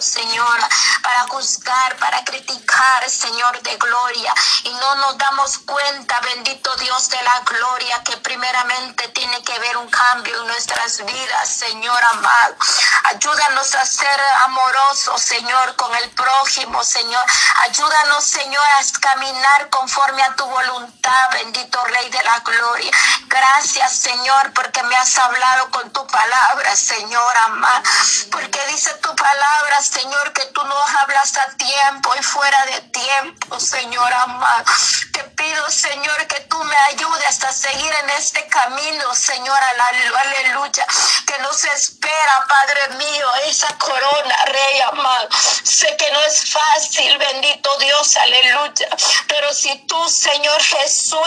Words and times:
Señor, 0.00 0.58
para 1.02 1.28
juzgar, 1.28 1.96
para 1.96 2.24
criticar, 2.24 3.08
Señor 3.08 3.60
de 3.62 3.76
gloria. 3.76 4.34
Y 4.64 4.72
no 4.74 4.94
nos 4.96 5.18
damos 5.18 5.58
cuenta, 5.58 6.20
bendito 6.20 6.74
Dios 6.76 7.08
de 7.10 7.22
la 7.22 7.40
gloria, 7.40 8.02
que 8.04 8.16
primeramente 8.18 9.08
tiene 9.08 9.42
que 9.42 9.54
haber 9.54 9.76
un 9.76 9.88
cambio 9.88 10.40
en 10.40 10.46
nuestras 10.46 11.04
vidas, 11.04 11.48
Señor 11.48 12.02
amado. 12.04 12.56
Ayúdanos 13.04 13.74
a 13.74 13.84
ser 13.84 14.20
amorosos, 14.44 15.20
Señor, 15.22 15.76
con 15.76 15.94
el 15.96 16.10
prójimo, 16.10 16.82
Señor. 16.84 17.24
Ayúdanos, 17.68 18.24
Señor, 18.24 18.62
a 18.62 19.00
caminar 19.00 19.68
conforme 19.70 20.22
a 20.22 20.34
tu 20.36 20.44
voluntad, 20.46 21.30
bendito 21.32 21.82
Rey 21.84 22.10
de 22.10 22.22
la 22.22 22.38
gloria. 22.40 22.90
Gracias, 23.26 23.96
Señor, 23.96 24.52
porque 24.54 24.82
me 24.84 24.96
has 24.96 25.18
hablado 25.18 25.70
con 25.70 25.90
tu 25.92 26.06
palabra, 26.06 26.76
Señor 26.76 27.36
amado. 27.44 27.82
Porque 28.30 28.60
dice 28.68 28.94
tu 29.02 29.14
palabra, 29.14 29.81
Señor, 29.82 30.32
que 30.32 30.44
tú 30.46 30.62
nos 30.62 30.94
hablas 31.00 31.36
a 31.36 31.56
tiempo 31.56 32.14
y 32.16 32.22
fuera 32.22 32.66
de 32.66 32.80
tiempo, 32.82 33.58
Señor 33.58 34.12
amado. 34.12 34.64
Te 35.12 35.24
pido, 35.24 35.70
Señor, 35.70 36.26
que 36.28 36.38
tú 36.42 36.62
me 36.62 36.76
ayudes 36.76 37.42
a 37.42 37.52
seguir 37.52 37.92
en 38.02 38.10
este 38.10 38.46
camino, 38.46 39.12
Señor, 39.12 39.58
aleluya, 39.58 40.86
que 41.26 41.36
nos 41.38 41.64
espera, 41.64 42.46
Padre 42.48 42.96
mío, 42.96 43.26
esa 43.46 43.76
corona, 43.78 44.36
Rey 44.46 44.80
amado. 44.82 45.28
Sé 45.64 45.96
que 45.96 46.12
no 46.12 46.20
es 46.20 46.52
fácil, 46.52 47.18
bendito 47.18 47.76
Dios, 47.78 48.16
aleluya, 48.16 48.88
pero 49.26 49.52
si 49.52 49.76
tú, 49.86 50.08
Señor 50.08 50.62
Jesús, 50.62 51.22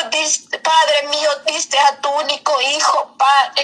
Padre 0.64 1.08
mío, 1.10 1.30
diste 1.48 1.78
a 1.78 2.00
tu 2.00 2.10
único 2.10 2.62
Hijo, 2.62 3.16
Padre, 3.18 3.64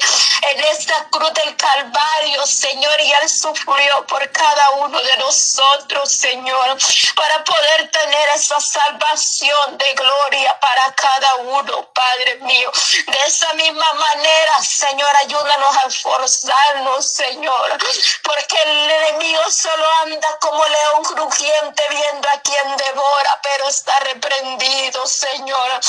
en 0.51 0.63
esta 0.65 1.05
cruz 1.09 1.33
del 1.33 1.55
Calvario, 1.55 2.45
Señor, 2.45 2.99
y 3.01 3.11
Él 3.13 3.29
sufrió 3.29 4.05
por 4.07 4.29
cada 4.31 4.69
uno 4.71 4.80
de 4.89 5.17
nosotros, 5.17 6.11
Señor, 6.11 6.77
para 7.15 7.43
poder 7.43 7.91
tener 7.91 8.29
esa 8.35 8.59
salvación 8.59 9.77
de 9.77 9.93
gloria 9.93 10.59
para 10.59 10.93
cada 10.93 11.35
uno, 11.35 11.89
Padre 11.93 12.35
mío. 12.37 12.71
De 13.07 13.19
esa 13.27 13.53
misma 13.53 13.93
manera, 13.93 14.61
Señor, 14.63 15.09
ayúdanos 15.19 15.77
a 15.77 15.87
esforzarnos, 15.87 17.05
Señor, 17.11 17.77
porque 18.23 18.57
el 18.65 18.89
enemigo 18.89 19.51
solo 19.51 19.85
anda 20.03 20.37
como 20.39 20.65
león 20.65 21.03
crujiente 21.03 21.83
viendo 21.89 22.27
a 22.29 22.41
quien 22.41 22.77
devora, 22.77 23.39
pero 23.43 23.67
está 23.67 23.99
reprendido, 23.99 25.05
Señor. 25.05 25.81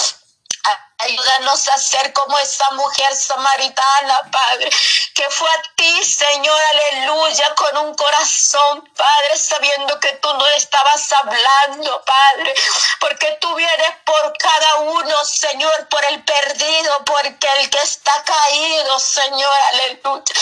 Ayúdanos 1.03 1.69
a 1.69 1.79
ser 1.79 2.13
como 2.13 2.39
esa 2.39 2.71
mujer 2.73 3.13
samaritana, 3.13 4.21
Padre, 4.31 4.71
que 5.15 5.29
fue 5.31 5.49
a 5.49 5.63
ti, 5.75 6.05
Señor, 6.05 6.61
aleluya, 6.71 7.55
con 7.57 7.77
un 7.79 7.95
corazón, 7.95 8.89
Padre, 8.97 9.37
sabiendo 9.37 9.99
que 9.99 10.13
tú 10.13 10.33
no 10.33 10.47
estabas 10.49 11.13
hablando, 11.13 12.05
Padre, 12.05 12.55
porque 13.01 13.37
tú 13.41 13.53
vienes 13.57 13.91
por 14.05 14.39
cada 14.39 14.77
uno, 14.77 15.25
Señor, 15.25 15.89
por 15.89 16.05
el 16.05 16.23
perdido, 16.23 17.05
porque 17.05 17.49
el 17.59 17.69
que 17.69 17.81
está 17.81 18.23
caído, 18.23 18.99
Señor, 19.01 19.57
aleluya. 19.73 20.35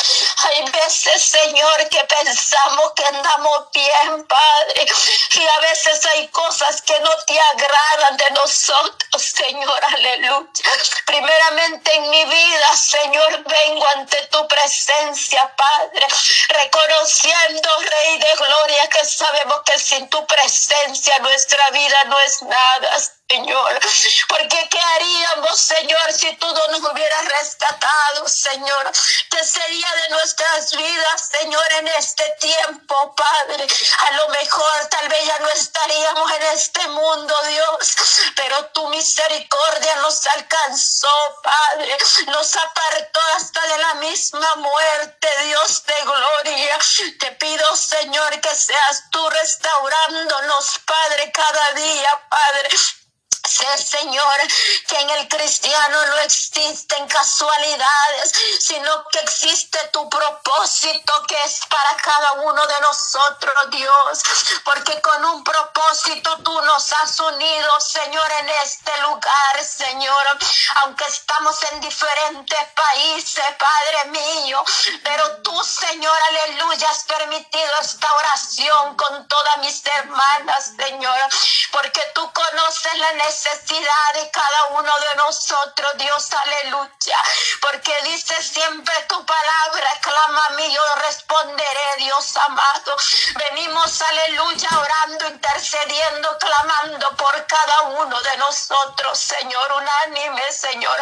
Hay 0.45 0.71
veces, 0.71 1.23
Señor, 1.23 1.89
que 1.89 2.05
pensamos 2.05 2.93
que 2.97 3.07
andamos 3.07 3.71
bien, 3.73 4.27
Padre, 4.27 4.87
y 5.31 5.47
a 5.47 5.59
veces 5.61 6.05
hay 6.05 6.29
cosas 6.29 6.83
que 6.83 7.01
no 7.01 7.11
te 7.27 7.41
agradan 7.41 8.17
de 8.19 8.31
nosotros, 8.33 9.23
Señor, 9.23 9.85
aleluya. 9.85 10.50
Primeramente 11.07 11.95
en 11.95 12.11
mi 12.11 12.25
vida, 12.25 12.77
Señor, 12.77 13.45
vengo 13.45 13.87
ante 13.97 14.17
tu 14.31 14.47
presencia, 14.49 15.55
Padre, 15.57 16.07
reconociendo, 16.49 17.69
Rey 17.79 18.19
de 18.19 18.35
Gloria, 18.37 18.89
que 18.89 19.05
sabemos 19.05 19.63
que 19.65 19.79
sin 19.79 20.09
tu 20.09 20.27
presencia 20.27 21.19
nuestra 21.21 21.71
vida 21.71 22.05
no 22.05 22.19
es 22.21 22.43
nada. 22.43 22.97
Señor. 23.31 23.81
Porque 24.29 24.69
¿qué 24.69 24.81
haríamos, 24.81 25.57
Señor, 25.57 26.13
si 26.13 26.35
tú 26.37 26.47
no 26.53 26.67
nos 26.69 26.91
hubieras 26.91 27.25
rescatado, 27.27 28.29
Señor? 28.29 28.91
¿Qué 29.31 29.45
sería 29.45 29.87
de 30.03 30.09
nuestras 30.09 30.77
vidas, 30.77 31.31
Señor, 31.39 31.73
en 31.79 31.89
este 31.89 32.25
tiempo, 32.41 33.15
Padre? 33.15 33.69
A 34.09 34.11
lo 34.17 34.29
mejor 34.31 34.87
tal 34.91 35.09
vez 35.09 35.25
ya 35.27 35.39
no 35.39 35.49
estaríamos 35.51 36.33
en 36.33 36.43
este 36.43 36.89
mundo, 36.89 37.35
Dios, 37.47 37.97
pero 38.35 38.65
tu 38.67 38.89
misericordia 38.89 39.97
nos 39.97 40.27
alcanzó, 40.27 41.41
Padre. 41.45 41.97
Nos 42.27 42.57
apartó 42.57 43.21
hasta 43.37 43.65
de 43.65 43.79
la 43.79 43.95
misma 43.95 44.57
muerte, 44.57 45.29
Dios 45.45 45.85
de 45.87 45.95
gloria. 46.03 46.79
Te 47.21 47.31
pido, 47.33 47.77
Señor, 47.77 48.41
que 48.41 48.55
seas 48.57 49.05
tú 49.11 49.31
restaurándonos, 49.31 50.81
Padre, 50.85 51.31
cada 51.31 51.73
día, 51.75 52.27
Padre 52.29 52.69
Señor, 53.79 54.39
que 54.89 54.97
en 54.97 55.11
el 55.11 55.29
cristiano 55.29 56.07
no 56.07 56.19
existen 56.19 57.07
casualidades, 57.09 58.33
sino 58.61 59.05
que 59.09 59.19
existe 59.21 59.79
tu 59.93 60.09
propósito 60.09 61.13
que 61.29 61.37
es 61.45 61.61
para 61.69 61.97
cada 61.97 62.33
uno 62.33 62.67
de 62.67 62.81
nosotros, 62.81 63.71
Dios. 63.71 64.23
Porque 64.65 65.01
con 65.01 65.25
un 65.25 65.45
propósito 65.45 66.39
tú 66.43 66.61
nos 66.63 66.93
has 66.93 67.21
unido, 67.21 67.81
Señor, 67.81 68.33
en 68.41 68.49
este 68.65 68.97
lugar, 69.03 69.65
Señor. 69.65 70.27
Aunque 70.83 71.05
estamos 71.05 71.57
en 71.73 71.81
diferentes 71.81 72.61
países, 72.75 73.45
Padre 73.59 74.11
mío. 74.11 74.65
Pero 75.03 75.43
tú, 75.43 75.63
Señor, 75.65 76.19
aleluya, 76.29 76.91
has 76.91 77.05
permitido 77.05 77.73
esta 77.81 78.13
oración 78.15 78.97
con 78.97 79.29
todas 79.29 79.59
mis 79.59 79.85
hermanas, 79.87 80.73
Señor. 80.77 81.19
Porque 81.73 82.01
tú 82.15 82.31
conoces 82.33 82.99
la 82.99 83.13
necesidad 83.13 83.60
de 83.69 84.31
cada 84.31 84.65
uno 84.79 84.93
de 84.99 85.17
nosotros, 85.17 85.91
Dios, 85.97 86.29
aleluya. 86.33 87.19
Porque 87.61 87.95
dice 88.05 88.43
siempre 88.43 88.95
tu 89.09 89.25
palabra, 89.25 89.91
clama 90.01 90.47
a 90.47 90.51
mí, 90.55 90.73
yo 90.73 90.83
responderé, 91.07 91.97
Dios 91.99 92.37
amado. 92.37 92.97
Venimos, 93.37 94.01
aleluya, 94.03 94.69
orando, 94.79 95.29
intercediendo, 95.29 96.39
clamando 96.39 97.17
por 97.17 97.47
cada 97.47 97.83
uno 97.83 98.21
de 98.21 98.37
nosotros, 98.39 99.19
Señor, 99.19 99.73
unánime, 99.73 100.53
Señor. 100.53 100.97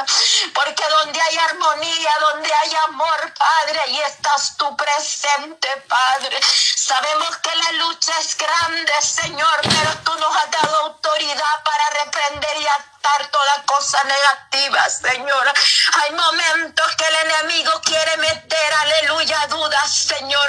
Porque 0.55 0.85
donde 0.89 1.21
hay 1.21 1.39
armonía, 1.39 2.13
donde 2.21 2.53
hay 2.53 2.73
amor, 2.89 3.35
Padre, 3.35 3.81
ahí 3.81 4.01
estás 4.03 4.57
tú 4.57 4.77
presente, 4.77 5.69
Padre. 5.89 6.41
Sabemos 6.77 7.37
que 7.39 7.55
la 7.55 7.73
lucha 7.73 8.19
es 8.19 8.37
grande, 8.37 8.93
Señor, 9.01 9.61
pero 9.63 9.95
tú 10.05 10.15
nos 10.19 10.37
has 10.37 10.51
dado 10.51 10.77
autoridad 10.87 11.63
para 11.65 12.05
reprender 12.05 12.48
y 12.57 12.67
atar 12.67 13.27
toda 13.31 13.63
cosa 13.67 14.03
negativa, 14.05 14.89
Señor. 14.89 15.53
Hay 16.01 16.13
momentos 16.13 16.97
que 16.97 17.05
el 17.05 17.31
enemigo 17.31 17.81
quiere 17.85 18.17
meter, 18.19 18.73
aleluya, 18.81 19.47
dudas, 19.49 19.93
Señor. 19.93 20.49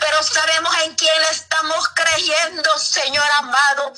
Pero 0.00 0.22
sabemos 0.22 0.74
en 0.84 0.94
quién 0.94 1.22
estamos 1.30 1.88
creyendo, 1.94 2.78
Señor 2.78 3.28
amado. 3.38 3.94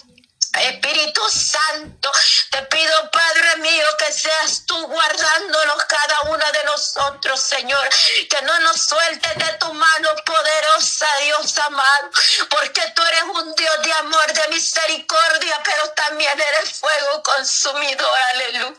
Espíritu 0.59 1.21
Santo, 1.31 2.11
te 2.51 2.63
pido, 2.63 3.11
Padre 3.11 3.57
mío, 3.57 3.87
que 3.99 4.13
seas 4.13 4.65
tú 4.67 4.87
guardándonos 4.87 5.85
cada 5.85 6.21
una 6.31 6.51
de 6.53 6.65
nosotros, 6.65 7.41
Señor. 7.41 7.89
Que 8.31 8.43
no 8.43 8.59
nos 8.61 8.81
sueltes 8.83 9.35
de 9.37 9.53
tu 9.55 9.73
mano 9.73 10.09
poderosa, 10.25 11.09
Dios 11.23 11.59
amado. 11.59 12.11
Porque 12.51 12.83
tú 12.95 13.03
eres 13.03 13.23
un 13.25 13.55
Dios 13.55 13.83
de 13.83 13.93
amor, 13.95 14.33
de 14.33 14.49
misericordia, 14.49 15.61
pero 15.65 15.91
también 15.91 16.41
eres 16.41 16.73
fuego 16.79 17.23
consumidor. 17.23 18.19
Aleluya. 18.35 18.75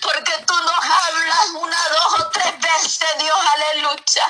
Porque 0.00 0.32
tú 0.46 0.54
nos 0.54 0.84
hablas 0.84 1.46
una, 1.54 1.88
dos 1.88 2.20
o 2.20 2.30
tres 2.30 2.60
veces, 2.60 3.08
Dios, 3.18 3.38
aleluya. 3.54 4.26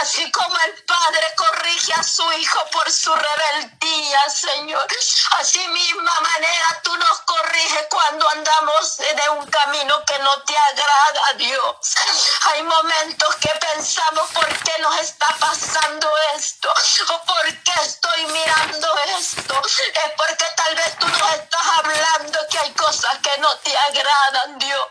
Así 0.00 0.30
como 0.30 0.56
el 0.58 0.84
Padre 0.84 1.26
corrige 1.36 1.92
a 1.94 2.02
su 2.02 2.30
Hijo 2.32 2.64
por 2.70 2.90
su 2.90 3.14
rebeldía, 3.14 4.20
Señor. 4.30 4.86
Así 5.38 5.66
misma 5.68 6.17
tú 6.82 6.96
nos 6.96 7.20
corriges 7.20 7.86
cuando 8.08 8.28
andamos 8.30 8.96
de 8.96 9.28
un 9.30 9.46
camino 9.46 10.02
que 10.06 10.18
no 10.20 10.42
te 10.44 10.56
agrada, 10.56 11.32
Dios. 11.36 11.94
Hay 12.46 12.62
momentos 12.62 13.36
que 13.36 13.50
pensamos 13.50 14.30
por 14.30 14.46
qué 14.46 14.72
nos 14.80 14.98
está 15.00 15.26
pasando 15.38 16.10
esto 16.34 16.72
o 17.10 17.24
por 17.26 17.44
qué 17.64 17.72
estoy 17.82 18.26
mirando 18.28 18.94
esto. 19.18 19.60
Es 19.62 20.12
porque 20.16 20.46
tal 20.56 20.74
vez 20.74 20.98
tú 20.98 21.06
nos 21.06 21.32
estás 21.34 21.66
hablando 21.78 22.38
que 22.50 22.58
hay 22.58 22.72
cosas 22.72 23.18
que 23.18 23.36
no 23.38 23.54
te 23.58 23.76
agradan, 23.76 24.58
Dios. 24.58 24.88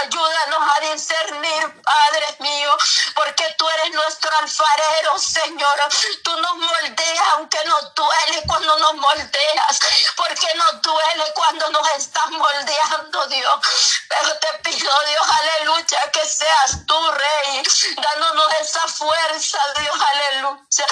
Ayúdanos 0.00 0.76
a 0.76 0.80
discernir, 0.92 1.82
Padre 1.82 2.36
mío, 2.40 2.72
porque 3.14 3.44
tú 3.58 3.68
eres 3.68 3.92
nuestro 3.92 4.30
alfarero, 4.38 5.18
Señor. 5.18 5.78
Tú 6.24 6.36
nos 6.40 6.56
moldeas 6.56 7.28
aunque 7.34 7.62
nos 7.64 7.94
duele 7.94 8.42
cuando 8.46 8.78
nos 8.78 8.94
moldeas, 8.94 9.78
porque 10.16 10.48
nos 10.54 10.82
duele 10.82 11.24
cuando 11.34 11.70
nos 11.70 11.88
estás 11.96 12.30
moldeando, 12.38 13.26
Dios. 13.26 13.60
Pero 14.08 14.38
te 14.38 14.48
pido, 14.64 14.92
Dios, 15.08 15.26
aleluya, 15.40 16.10
que 16.12 16.24
seas 16.26 16.86
tú, 16.86 17.10
Rey, 17.10 17.62
dándonos 17.96 18.54
esa 18.60 18.88
fuerza, 18.88 19.58
Dios, 19.78 19.96
aleluya 20.00 20.86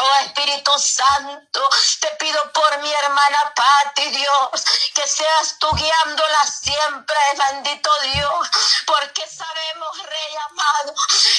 Oh 0.00 0.24
Espíritu 0.24 0.70
Santo, 0.78 1.68
te 2.00 2.08
pido 2.20 2.52
por 2.52 2.78
mi 2.78 2.92
hermana 2.92 3.52
Pati, 3.56 4.08
Dios, 4.10 4.64
que 4.94 5.08
seas 5.08 5.56
tú 5.58 5.68
guiándola 5.74 6.44
siempre, 6.46 7.16
bendito 7.36 7.90
Dios, 8.02 8.48
porque 8.86 9.26
sabemos, 9.26 9.98
Rey 10.04 10.36
amado, 10.50 10.57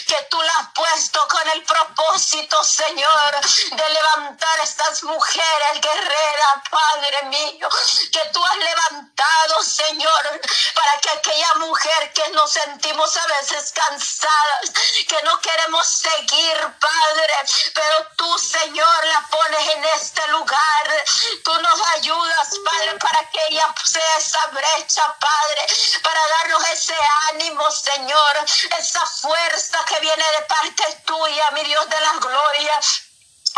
que 0.09 0.27
tú 0.31 0.41
la 0.41 0.53
has 0.57 0.67
puesto 0.73 1.19
con 1.27 1.49
el 1.49 1.63
propósito, 1.63 2.63
Señor, 2.63 3.39
de 3.71 3.89
levantar 3.89 4.59
estas 4.63 5.03
mujeres 5.03 5.81
guerreras, 5.81 6.63
Padre 6.71 7.23
mío, 7.25 7.69
que 8.11 8.21
tú 8.33 8.43
has 8.43 8.57
levantado, 8.57 9.63
Señor, 9.63 10.41
para 10.73 10.99
que 11.01 11.09
aquella 11.11 11.53
mujer 11.57 12.11
que 12.13 12.27
nos 12.31 12.51
sentimos 12.51 13.15
a 13.17 13.27
veces 13.27 13.71
cansadas, 13.71 14.71
que 15.07 15.21
no 15.23 15.39
queremos 15.41 15.87
seguir, 15.87 16.57
Padre, 16.79 17.33
pero 17.75 18.07
tú, 18.17 18.39
Señor, 18.39 19.05
la 19.05 19.27
pones 19.29 19.67
en 19.75 19.85
este 19.85 20.27
lugar. 20.29 21.05
Tú 21.43 21.53
nos 21.61 21.81
ayudas, 21.97 22.49
Padre, 22.65 22.97
para 22.97 23.29
que 23.29 23.39
ella 23.49 23.75
sea 23.83 24.17
esa 24.17 24.47
brecha, 24.47 25.15
Padre, 25.19 25.67
para 26.01 26.27
darnos 26.27 26.67
ese 26.69 26.97
ánimo, 27.29 27.69
Señor, 27.69 28.45
esa 28.79 29.05
fuerza 29.05 29.85
que 29.85 29.98
viene 29.99 30.23
de 30.23 30.45
parte 30.45 30.83
tuya, 31.05 31.51
mi 31.51 31.63
Dios 31.63 31.89
de 31.89 32.01
la 32.01 32.13
gloria. 32.19 32.73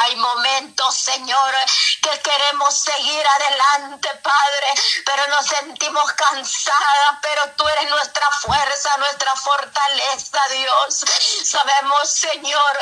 Hay 0.02 0.16
momentos, 0.16 0.98
Señor, 0.98 1.56
que 2.02 2.20
queremos 2.22 2.76
seguir 2.76 3.24
adelante, 3.28 4.10
Padre, 4.24 4.74
pero 5.06 5.28
nos 5.28 5.46
sentimos 5.46 6.12
cansadas, 6.14 7.20
pero 7.22 7.44
tú 7.56 7.68
eres 7.68 7.90
nuestra 7.90 8.28
fuerza, 8.32 8.98
nuestra 8.98 9.36
fortaleza, 9.36 10.40
Dios. 10.50 11.06
Sabemos, 11.46 12.10
Señor, 12.10 12.80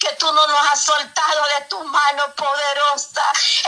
que 0.00 0.12
tú 0.18 0.30
no 0.32 0.46
nos 0.48 0.72
has 0.72 0.82
soltado 0.82 1.44
de 1.58 1.64
tu 1.66 1.82
mano 1.84 2.34
poderosa. 2.34 3.22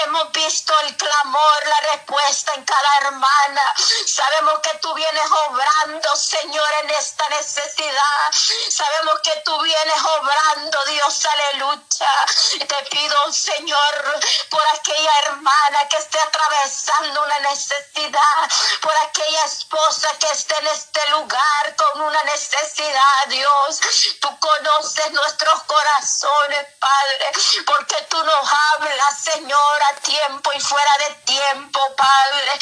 Hemos 0.04 0.30
visto 0.32 0.78
el 0.80 0.96
clamor, 0.96 1.66
la 1.66 1.92
respuesta 1.92 2.52
en 2.54 2.64
cada 2.64 2.98
hermana. 2.98 3.74
Sabemos 4.06 4.58
que 4.60 4.74
tú 4.82 4.92
vienes 4.92 5.30
obrando, 5.48 6.16
Señor, 6.16 6.68
en 6.82 6.90
esta 6.90 7.26
necesidad. 7.30 8.32
Sabemos 8.68 9.20
que 9.20 9.42
tú 9.46 9.58
vienes 9.62 10.02
obrando, 10.02 10.84
Dios, 10.84 11.26
aleluya 11.26 12.26
te 12.58 12.81
pido, 12.82 13.32
Señor, 13.32 14.20
por 14.50 14.62
aquella 14.74 15.10
hermana 15.26 15.88
que 15.88 15.96
esté 15.96 16.20
atravesando 16.20 17.22
una 17.22 17.38
necesidad, 17.40 18.50
por 18.80 18.94
aquella 18.96 19.44
esposa 19.44 20.08
que 20.18 20.30
esté 20.30 20.56
en 20.58 20.66
este 20.68 21.08
lugar 21.10 21.76
con 21.76 22.02
una 22.02 22.22
necesidad, 22.24 23.26
Dios. 23.28 23.80
Tú 24.20 24.38
conoces 24.38 25.10
nuestros 25.12 25.62
corazones, 25.64 26.66
Padre, 26.78 27.32
porque 27.66 27.96
tú 28.10 28.22
nos 28.22 28.52
hablas, 28.72 29.20
Señor, 29.22 29.82
a 29.90 29.94
tiempo 30.00 30.52
y 30.54 30.60
fuera 30.60 30.98
de 31.08 31.14
tiempo, 31.24 31.80
Padre. 31.96 32.58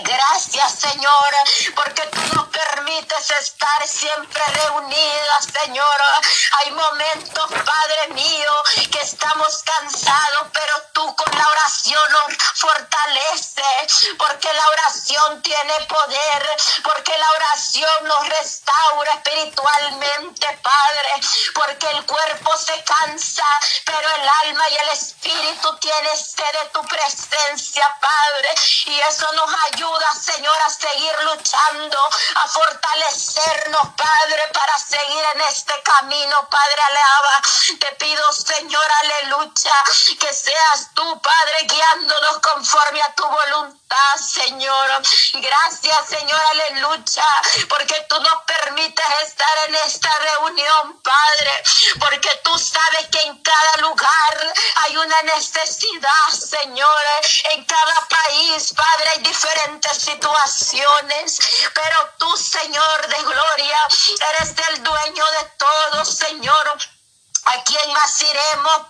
Gracias, 0.00 0.72
Señor, 0.72 1.34
porque 1.74 2.02
tú 2.06 2.20
nos 2.34 2.48
permites 2.48 3.30
estar 3.30 3.86
siempre 3.86 4.42
reunidas, 4.46 5.48
Señor. 5.62 6.02
Hay 6.58 6.70
momentos, 6.70 7.44
Padre 7.50 8.08
mío, 8.14 8.52
que 8.90 9.00
estamos 9.00 9.62
cansados, 9.64 10.48
pero 10.52 10.74
tú 10.94 11.14
con 11.14 11.38
la 11.38 11.46
oración 11.46 12.02
nos 12.10 12.36
fortalece, 12.54 14.16
porque 14.16 14.50
la 14.52 14.68
oración 14.68 15.42
tiene 15.42 15.74
poder, 15.86 16.56
porque 16.84 17.16
la 17.18 17.30
oración 17.32 18.04
nos 18.04 18.28
restaura 18.82 19.12
espiritualmente, 19.14 20.58
Padre, 20.62 21.10
porque 21.54 21.86
el 21.90 22.06
cuerpo 22.06 22.56
se 22.56 22.82
cansa, 22.84 23.44
pero 23.84 24.08
el 24.08 24.28
alma 24.44 24.68
y 24.68 24.76
el 24.76 24.88
espíritu 24.90 25.76
tienen 25.78 26.16
sed 26.16 26.52
de 26.52 26.68
tu 26.72 26.82
presencia, 26.82 27.96
Padre, 28.00 28.50
y 28.86 29.00
eso 29.00 29.32
nos 29.32 29.50
ayuda 29.72 30.12
Señor, 30.22 30.56
a 30.62 30.70
seguir 30.70 31.12
luchando, 31.24 31.98
a 32.36 32.48
fortalecernos, 32.48 33.82
Padre, 33.96 34.48
para 34.52 34.78
seguir 34.78 35.24
en 35.34 35.40
este 35.42 35.82
camino, 35.82 36.48
Padre, 36.48 36.82
alaba. 36.82 37.42
Te 37.80 37.92
pido, 37.96 38.32
Señor, 38.32 38.86
aleluya, 39.02 39.84
que 40.20 40.32
seas 40.32 40.90
tú, 40.94 41.20
Padre, 41.20 41.62
guiándonos 41.64 42.38
conforme 42.38 43.02
a 43.02 43.14
tu 43.14 43.26
voluntad, 43.26 43.81
Señor. 44.18 45.02
Gracias, 45.34 46.08
Señor, 46.08 46.40
aleluya, 46.50 47.26
porque 47.68 47.94
tú 48.08 48.20
nos 48.20 48.42
permites 48.44 49.06
estar 49.22 49.68
en 49.68 49.74
esta 49.74 50.10
reunión, 50.18 51.00
Padre, 51.02 51.62
porque 52.00 52.30
tú 52.44 52.58
sabes 52.58 53.08
que 53.10 53.20
en 53.20 53.42
cada 53.42 53.76
lugar 53.78 54.54
hay 54.84 54.96
una 54.96 55.22
necesidad, 55.22 56.28
Señor, 56.30 57.04
en 57.52 57.64
cada 57.64 58.08
país, 58.08 58.72
Padre, 58.74 59.10
hay 59.10 59.18
diferentes 59.18 59.98
situaciones, 59.98 61.38
pero 61.74 61.96
tú, 62.18 62.36
Señor 62.36 63.08
de 63.08 63.22
gloria, 63.22 63.78
eres 64.30 64.54
el 64.68 64.82
dueño 64.82 65.24
de 65.38 65.44
todo, 65.58 66.04
Señor. 66.04 66.78
¿A 67.44 67.64
quién 67.64 67.92
más 67.92 68.22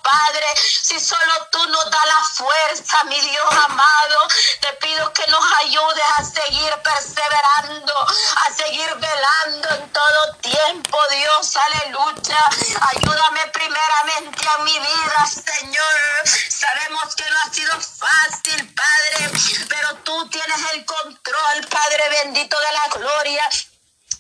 Padre? 0.03 0.47
Si 0.83 1.01
solo 1.01 1.33
tú 1.51 1.67
nos 1.69 1.91
das 1.91 2.07
la 2.07 2.23
fuerza, 2.35 3.05
mi 3.05 3.19
Dios 3.21 3.51
amado. 3.51 4.29
Te 4.61 4.73
pido 4.75 5.13
que 5.13 5.27
nos 5.29 5.45
ayudes 5.65 6.05
a 6.19 6.25
seguir 6.25 6.73
perseverando, 6.83 7.95
a 7.97 8.53
seguir 8.55 8.95
velando 8.97 9.69
en 9.71 9.93
todo 9.93 10.35
tiempo, 10.43 10.99
Dios. 11.11 11.57
Aleluya. 11.57 12.49
Ayúdame 12.91 13.47
primeramente 13.49 14.49
a 14.49 14.59
mi 14.59 14.79
vida, 14.79 15.27
Señor. 15.27 16.29
Sabemos 16.51 17.17
que 17.17 17.25
no 17.31 17.37
ha 17.41 17.55
sido 17.55 17.81
fácil, 17.81 18.75
Padre, 18.75 19.31
pero 19.69 19.95
tú 20.05 20.29
tienes 20.29 20.61
el 20.73 20.85
control, 20.85 21.67
Padre 21.71 22.09
bendito 22.11 22.59
de 22.61 22.73
la 22.73 22.89
gloria. 22.99 23.49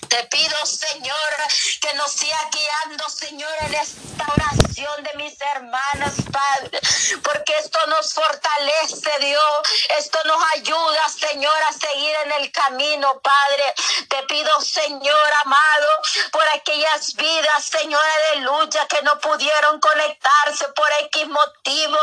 Te 0.09 0.25
pido, 0.25 0.67
Señor, 0.67 1.37
que 1.81 1.94
nos 1.94 2.12
siga 2.12 2.39
guiando, 2.50 3.09
Señor, 3.09 3.53
en 3.61 3.75
esta 3.75 4.27
oración 4.35 5.03
de 5.05 5.15
mis 5.15 5.41
hermanas, 5.41 6.15
Padre, 6.31 6.81
porque 7.23 7.55
esto 7.59 7.79
nos 7.87 8.12
fortalece, 8.12 9.11
Dios, 9.21 9.43
esto 9.99 10.19
nos 10.25 10.43
ayuda, 10.56 11.09
Señor, 11.09 11.62
a 11.62 11.73
seguir 11.73 12.15
en 12.25 12.33
el 12.33 12.53
camino, 12.53 13.21
Padre. 13.21 13.75
Te 14.09 14.23
pido, 14.25 14.61
Señor 14.61 15.33
amado, 15.44 15.89
por 16.31 16.47
aquellas 16.49 17.15
vidas, 17.15 17.65
Señor, 17.65 18.00
de 18.35 18.41
lucha 18.41 18.87
que 18.89 19.03
no 19.03 19.19
pudieron 19.21 19.81
conectarse 19.81 20.69
por 20.69 20.87
X 21.06 21.27
motivo. 21.29 21.99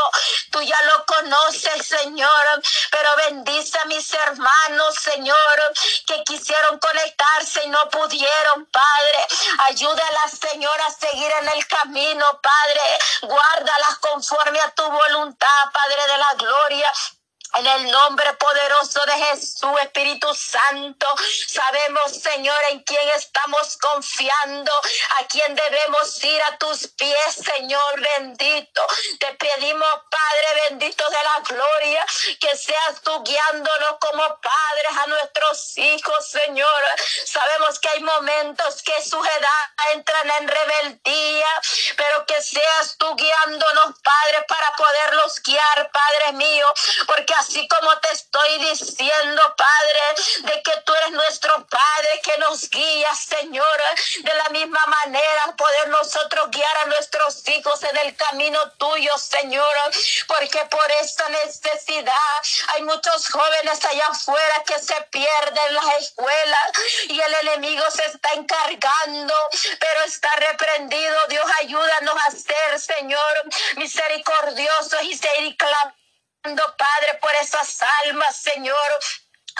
Tú 0.50 0.60
ya 0.62 0.80
lo 0.82 1.06
conoces, 1.06 1.86
Señor, 1.86 2.62
pero 2.90 3.16
bendice 3.28 3.78
a 3.78 3.84
mis 3.86 4.12
hermanos, 4.12 4.94
Señor, 5.00 5.72
que 6.06 6.24
quisieron 6.24 6.78
conectarse 6.78 7.64
y 7.64 7.68
no 7.68 7.79
pudieron 7.90 8.10
pudieron, 8.10 8.66
Padre. 8.66 9.26
Ayúdala, 9.66 10.28
Señor, 10.28 10.80
a 10.80 10.90
seguir 10.90 11.30
en 11.42 11.48
el 11.48 11.66
camino, 11.66 12.24
Padre. 12.42 12.98
Guárdalas 13.22 13.98
conforme 14.00 14.60
a 14.60 14.70
tu 14.70 14.82
voluntad, 14.82 15.72
Padre 15.72 16.12
de 16.12 16.18
la 16.18 16.32
gloria. 16.36 16.92
En 17.58 17.66
el 17.66 17.90
nombre 17.90 18.32
poderoso 18.34 19.04
de 19.06 19.12
Jesús, 19.24 19.70
Espíritu 19.82 20.32
Santo, 20.34 21.06
sabemos, 21.48 22.12
Señor, 22.12 22.56
en 22.70 22.80
quién 22.84 23.08
estamos 23.10 23.76
confiando, 23.78 24.72
a 25.18 25.26
quién 25.26 25.54
debemos 25.56 26.22
ir 26.24 26.40
a 26.44 26.58
tus 26.58 26.86
pies, 26.88 27.34
Señor 27.44 28.00
bendito. 28.18 28.86
Te 29.18 29.34
pedimos, 29.34 29.88
Padre 30.10 30.68
bendito 30.68 31.04
de 31.10 31.22
la 31.24 31.40
gloria, 31.40 32.06
que 32.38 32.56
seas 32.56 33.00
tú 33.02 33.22
guiándonos 33.24 33.96
como 34.00 34.22
padres 34.40 34.96
a 35.02 35.06
nuestros 35.08 35.78
hijos, 35.78 36.28
Señor. 36.28 36.82
Sabemos 37.26 37.80
que 37.80 37.88
hay 37.88 38.00
momentos 38.00 38.82
que 38.82 39.02
su 39.02 39.22
edad 39.22 39.92
entran 39.92 40.30
en 40.38 40.48
rebeldía, 40.48 41.48
pero 41.96 42.24
que 42.26 42.40
seas 42.42 42.96
tú 42.96 43.14
guiándonos, 43.16 43.94
Padre, 44.02 44.44
para 44.46 44.72
poderlos 44.76 45.42
guiar, 45.42 45.90
Padre 45.90 46.32
mío, 46.34 46.66
porque 47.06 47.34
así 47.40 47.66
como 47.68 47.98
te 48.00 48.12
estoy 48.12 48.58
diciendo, 48.58 49.42
Padre, 49.56 50.52
de 50.52 50.62
que 50.62 50.80
tú 50.84 50.94
eres 50.94 51.12
nuestro 51.12 51.66
Padre 51.66 52.20
que 52.22 52.36
nos 52.38 52.68
guía, 52.68 53.14
Señor, 53.14 53.80
de 54.22 54.34
la 54.34 54.48
misma 54.50 54.80
manera 54.86 55.54
poder 55.56 55.88
nosotros 55.88 56.50
guiar 56.50 56.76
a 56.78 56.86
nuestros 56.86 57.46
hijos 57.48 57.82
en 57.82 57.96
el 57.98 58.16
camino 58.16 58.58
tuyo, 58.72 59.16
Señor, 59.18 59.74
porque 60.26 60.58
por 60.66 60.90
esta 61.00 61.28
necesidad 61.30 62.14
hay 62.68 62.82
muchos 62.82 63.28
jóvenes 63.28 63.84
allá 63.84 64.06
afuera 64.08 64.62
que 64.66 64.78
se 64.78 65.00
pierden 65.10 65.64
en 65.68 65.74
las 65.74 65.86
escuelas 66.00 66.70
y 67.08 67.20
el 67.20 67.34
enemigo 67.34 67.84
se 67.90 68.04
está 68.04 68.32
encargando, 68.34 69.34
pero 69.78 70.02
está 70.04 70.30
reprendido. 70.36 71.16
Dios, 71.28 71.44
ayúdanos 71.60 72.14
a 72.26 72.30
ser, 72.30 72.80
Señor, 72.80 73.44
misericordiosos 73.76 75.02
y 75.02 75.16
ser 75.16 75.40
Padre, 76.42 77.18
por 77.20 77.34
esas 77.34 77.82
almas, 78.04 78.36
Señor 78.36 78.76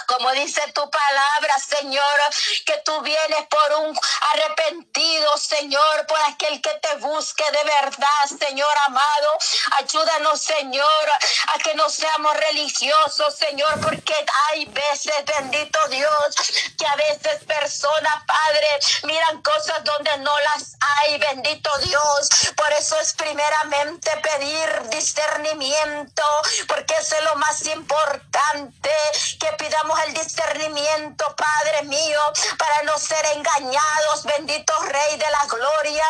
como 0.07 0.31
dice 0.31 0.61
tu 0.73 0.89
palabra, 0.89 1.55
Señor, 1.59 2.19
que 2.65 2.77
tú 2.85 3.01
vienes 3.01 3.47
por 3.47 3.79
un 3.79 3.99
arrepentido, 4.33 5.37
Señor, 5.37 6.05
por 6.07 6.19
aquel 6.21 6.61
que 6.61 6.73
te 6.75 6.95
busque 6.95 7.43
de 7.51 7.63
verdad, 7.63 8.25
Señor 8.39 8.69
amado. 8.87 9.37
Ayúdanos, 9.77 10.41
Señor, 10.41 11.11
a 11.53 11.59
que 11.59 11.73
no 11.75 11.89
seamos 11.89 12.35
religiosos, 12.37 13.35
Señor, 13.35 13.79
porque 13.81 14.13
hay 14.49 14.65
veces, 14.65 15.13
bendito 15.25 15.79
Dios, 15.89 16.35
que 16.77 16.87
a 16.87 16.95
veces 16.95 17.43
personas, 17.45 18.13
Padre, 18.25 18.67
miran 19.03 19.41
cosas 19.41 19.83
donde 19.83 20.17
no 20.19 20.33
las 20.39 20.75
hay, 20.79 21.17
bendito 21.19 21.69
Dios. 21.79 22.29
Por 22.55 22.71
eso 22.73 22.99
es 22.99 23.13
primeramente 23.13 24.11
pedir 24.17 24.89
discernimiento, 24.89 26.23
porque 26.67 26.95
eso 26.95 27.15
es 27.15 27.23
lo 27.23 27.35
más 27.35 27.65
importante, 27.65 28.91
que 29.39 29.51
pidamos 29.57 29.80
el 30.05 30.13
discernimiento, 30.13 31.35
Padre 31.35 31.83
mío, 31.83 32.19
para 32.57 32.83
no 32.83 32.97
ser 32.99 33.25
engañados, 33.35 34.23
bendito 34.23 34.73
Rey 34.83 35.17
de 35.17 35.29
la 35.29 35.45
Gloria, 35.47 36.05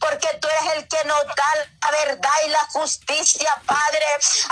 porque 0.00 0.28
tú 0.40 0.48
eres 0.48 0.74
el 0.74 0.88
que 0.88 1.04
nos 1.04 1.26
da 1.26 1.68
la 1.82 1.90
verdad 1.90 2.30
y 2.46 2.48
la 2.50 2.66
justicia, 2.70 3.52
Padre. 3.66 4.06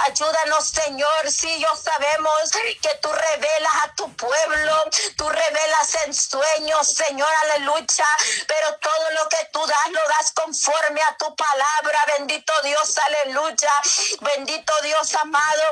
Ayúdanos, 0.08 0.68
Señor, 0.68 1.30
si 1.30 1.60
yo 1.60 1.68
sabemos 1.76 2.50
que 2.82 2.94
tú 3.00 3.10
revelas 3.12 3.74
a 3.84 3.94
tu 3.94 4.12
pueblo, 4.16 4.84
tú 5.16 5.28
revelas 5.28 5.94
en 6.06 6.14
sueños, 6.14 6.94
Señor, 6.94 7.28
aleluya, 7.42 8.06
pero 8.46 8.76
todo 8.78 9.10
lo 9.12 9.28
que 9.28 9.48
tú 9.52 9.64
das 9.66 9.90
lo 9.90 10.00
das 10.08 10.32
conforme 10.32 11.00
a 11.02 11.16
tu 11.16 11.34
palabra, 11.36 12.04
bendito 12.18 12.52
Dios, 12.62 12.98
aleluya, 12.98 13.72
bendito 14.20 14.72
Dios 14.82 15.14
amado. 15.14 15.62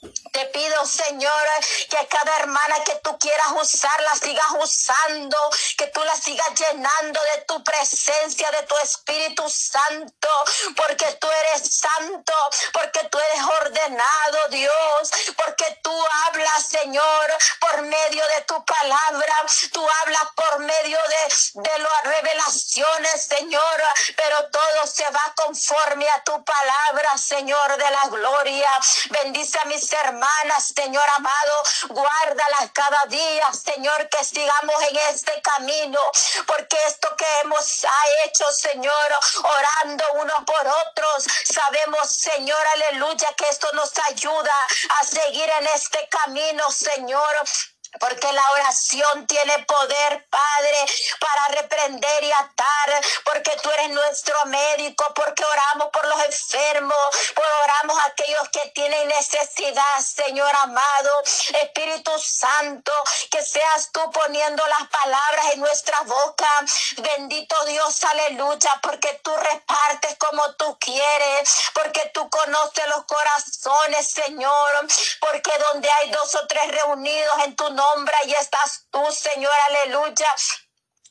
Te 0.00 0.44
pido, 0.46 0.86
Señor, 0.86 1.48
que 1.90 2.06
cada 2.06 2.36
hermana 2.38 2.84
que 2.84 2.94
tú 3.02 3.18
quieras 3.18 3.48
usar 3.60 4.00
la 4.02 4.14
sigas 4.14 4.46
usando, 4.60 5.36
que 5.76 5.88
tú 5.88 6.04
la 6.04 6.14
sigas 6.14 6.48
llenando 6.54 7.20
de 7.34 7.40
tu 7.48 7.64
presencia, 7.64 8.48
de 8.52 8.62
tu 8.62 8.76
Espíritu 8.78 9.48
Santo, 9.50 10.28
porque 10.76 11.04
tú 11.20 11.28
eres 11.28 11.74
santo, 11.74 12.32
porque 12.72 13.08
tú 13.10 13.18
eres 13.18 13.44
ordenado, 13.60 14.38
Dios, 14.50 15.10
porque 15.36 15.80
tú 15.82 16.04
hablas, 16.26 16.68
Señor, 16.68 17.38
por 17.58 17.82
medio 17.82 18.24
de 18.36 18.42
tu 18.42 18.64
palabra, 18.64 19.34
tú 19.72 19.84
hablas 20.02 20.28
por 20.36 20.60
medio 20.60 20.98
de, 20.98 21.62
de 21.62 21.78
las 21.80 22.04
revelaciones, 22.04 23.26
Señor, 23.26 23.82
pero 24.16 24.48
todo 24.50 24.57
va 25.10 25.32
conforme 25.34 26.08
a 26.08 26.22
tu 26.24 26.44
palabra, 26.44 27.16
Señor 27.16 27.76
de 27.76 27.90
la 27.90 28.08
gloria. 28.08 28.70
Bendice 29.10 29.58
a 29.58 29.64
mis 29.66 29.92
hermanas, 29.92 30.72
Señor 30.74 31.04
amado, 31.16 31.54
guárdalas 31.88 32.70
cada 32.72 33.04
día, 33.06 33.48
Señor, 33.52 34.08
que 34.08 34.24
sigamos 34.24 34.76
en 34.90 34.96
este 35.14 35.40
camino, 35.42 36.00
porque 36.46 36.76
esto 36.86 37.14
que 37.16 37.26
hemos 37.40 37.86
hecho, 38.24 38.44
Señor, 38.52 39.18
orando 39.42 40.04
unos 40.14 40.44
por 40.44 40.66
otros, 40.66 41.26
sabemos, 41.44 42.10
Señor, 42.10 42.66
aleluya, 42.74 43.32
que 43.36 43.48
esto 43.48 43.68
nos 43.72 43.92
ayuda 44.10 44.54
a 45.00 45.04
seguir 45.04 45.48
en 45.60 45.66
este 45.68 46.08
camino, 46.08 46.70
Señor. 46.70 47.36
Porque 48.00 48.30
la 48.32 48.50
oración 48.52 49.26
tiene 49.26 49.58
poder, 49.64 50.26
Padre, 50.28 50.78
para 51.18 51.60
reprender 51.60 52.24
y 52.24 52.32
atar. 52.32 53.02
Porque 53.24 53.56
tú 53.62 53.70
eres 53.70 53.90
nuestro 53.90 54.34
médico. 54.46 55.04
Porque 55.14 55.44
oramos 55.44 55.88
por 55.90 56.06
los 56.06 56.24
enfermos. 56.24 56.98
Porque 57.34 57.52
oramos 57.64 57.98
a 57.98 58.06
aquellos 58.08 58.48
que 58.50 58.70
tienen 58.74 59.08
necesidad, 59.08 60.00
Señor 60.00 60.54
amado. 60.62 61.10
Espíritu 61.62 62.12
Santo, 62.18 62.92
que 63.30 63.42
seas 63.42 63.90
tú 63.92 64.00
poniendo 64.10 64.64
las 64.66 64.88
palabras 64.88 65.46
en 65.54 65.60
nuestra 65.60 66.00
boca. 66.02 66.48
Bendito 66.98 67.56
Dios, 67.64 68.04
aleluya. 68.04 68.78
Porque 68.82 69.20
tú 69.24 69.34
repartes 69.34 70.16
como 70.18 70.42
tú 70.54 70.78
quieres. 70.78 71.70
Porque 71.72 72.10
tú 72.12 72.28
conoces 72.28 72.86
los 72.88 73.04
corazones, 73.04 74.10
Señor. 74.10 74.86
Porque 75.20 75.50
donde 75.72 75.88
hay 75.90 76.10
dos 76.10 76.34
o 76.34 76.46
tres 76.46 76.68
reunidos 76.68 77.38
en 77.44 77.56
tu 77.56 77.77
nombre 77.78 78.14
y 78.26 78.32
estás 78.32 78.86
tú, 78.90 79.00
Señor, 79.12 79.52
aleluya. 79.68 80.34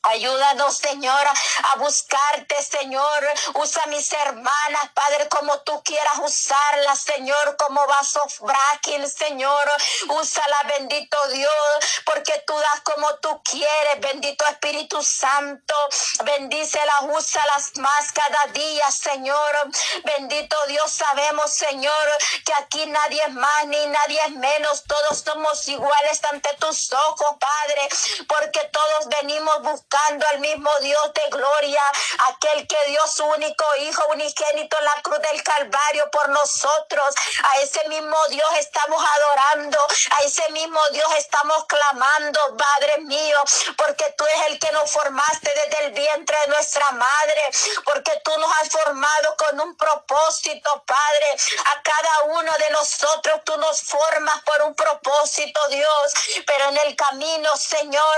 Ayúdanos, 0.09 0.77
Señor, 0.77 1.27
a 1.73 1.77
buscarte, 1.79 2.55
Señor. 2.63 3.27
Usa 3.55 3.85
mis 3.87 4.11
hermanas, 4.13 4.89
Padre, 4.93 5.27
como 5.27 5.59
tú 5.61 5.83
quieras 5.83 6.19
usarlas, 6.23 7.01
Señor, 7.01 7.57
como 7.57 7.85
vaso 7.87 8.21
frágil, 8.29 9.05
Señor. 9.09 9.69
Úsala, 10.07 10.63
bendito 10.77 11.17
Dios, 11.31 12.01
porque 12.05 12.41
tú 12.47 12.57
das 12.57 12.81
como 12.81 13.15
tú 13.15 13.41
quieres, 13.43 13.99
bendito 13.99 14.45
Espíritu 14.45 15.03
Santo. 15.03 15.75
Bendícelas, 16.23 17.01
úsalas 17.01 17.71
más 17.75 18.11
cada 18.13 18.45
día, 18.53 18.89
Señor. 18.91 19.55
Bendito 20.05 20.55
Dios, 20.67 20.89
sabemos, 20.89 21.53
Señor, 21.53 22.17
que 22.45 22.53
aquí 22.59 22.85
nadie 22.85 23.21
es 23.23 23.33
más 23.33 23.65
ni 23.65 23.85
nadie 23.87 24.21
es 24.25 24.31
menos. 24.31 24.83
Todos 24.85 25.19
somos 25.19 25.67
iguales 25.67 26.21
ante 26.31 26.53
tus 26.59 26.93
ojos, 26.93 27.35
Padre, 27.39 27.89
porque 28.27 28.61
todos 28.71 29.09
venimos 29.09 29.61
buscando 29.63 29.96
al 30.29 30.39
mismo 30.39 30.69
Dios 30.81 31.13
de 31.13 31.29
gloria, 31.29 31.81
aquel 32.29 32.67
que 32.67 32.77
dio 32.87 32.99
su 33.07 33.25
único 33.25 33.65
Hijo 33.79 34.03
unigénito 34.11 34.77
en 34.77 34.85
la 34.85 35.01
cruz 35.01 35.19
del 35.19 35.43
Calvario 35.43 36.09
por 36.11 36.29
nosotros. 36.29 37.15
A 37.51 37.59
ese 37.61 37.87
mismo 37.89 38.17
Dios 38.29 38.49
estamos 38.59 39.03
adorando, 39.03 39.79
a 40.17 40.23
ese 40.23 40.49
mismo 40.51 40.79
Dios 40.91 41.07
estamos 41.17 41.65
clamando, 41.65 42.39
Padre 42.57 42.99
mío, 43.01 43.37
porque 43.77 44.13
tú 44.17 44.25
eres 44.25 44.47
el 44.47 44.59
que 44.59 44.71
nos 44.71 44.89
formaste 44.91 45.51
desde 45.53 45.85
el 45.85 45.91
vientre 45.91 46.37
de 46.41 46.47
nuestra 46.47 46.89
madre, 46.91 47.41
porque 47.83 48.19
tú 48.23 48.31
nos 48.37 48.51
has 48.57 48.69
formado 48.69 49.35
con 49.37 49.59
un 49.59 49.75
propósito, 49.75 50.83
Padre. 50.85 51.37
A 51.75 51.81
cada 51.81 52.21
uno 52.39 52.51
de 52.57 52.69
nosotros 52.71 53.41
tú 53.43 53.57
nos 53.57 53.81
formas 53.81 54.41
por 54.43 54.61
un 54.63 54.75
propósito, 54.75 55.59
Dios, 55.69 56.13
pero 56.45 56.69
en 56.69 56.77
el 56.85 56.95
camino, 56.95 57.55
Señor, 57.57 58.17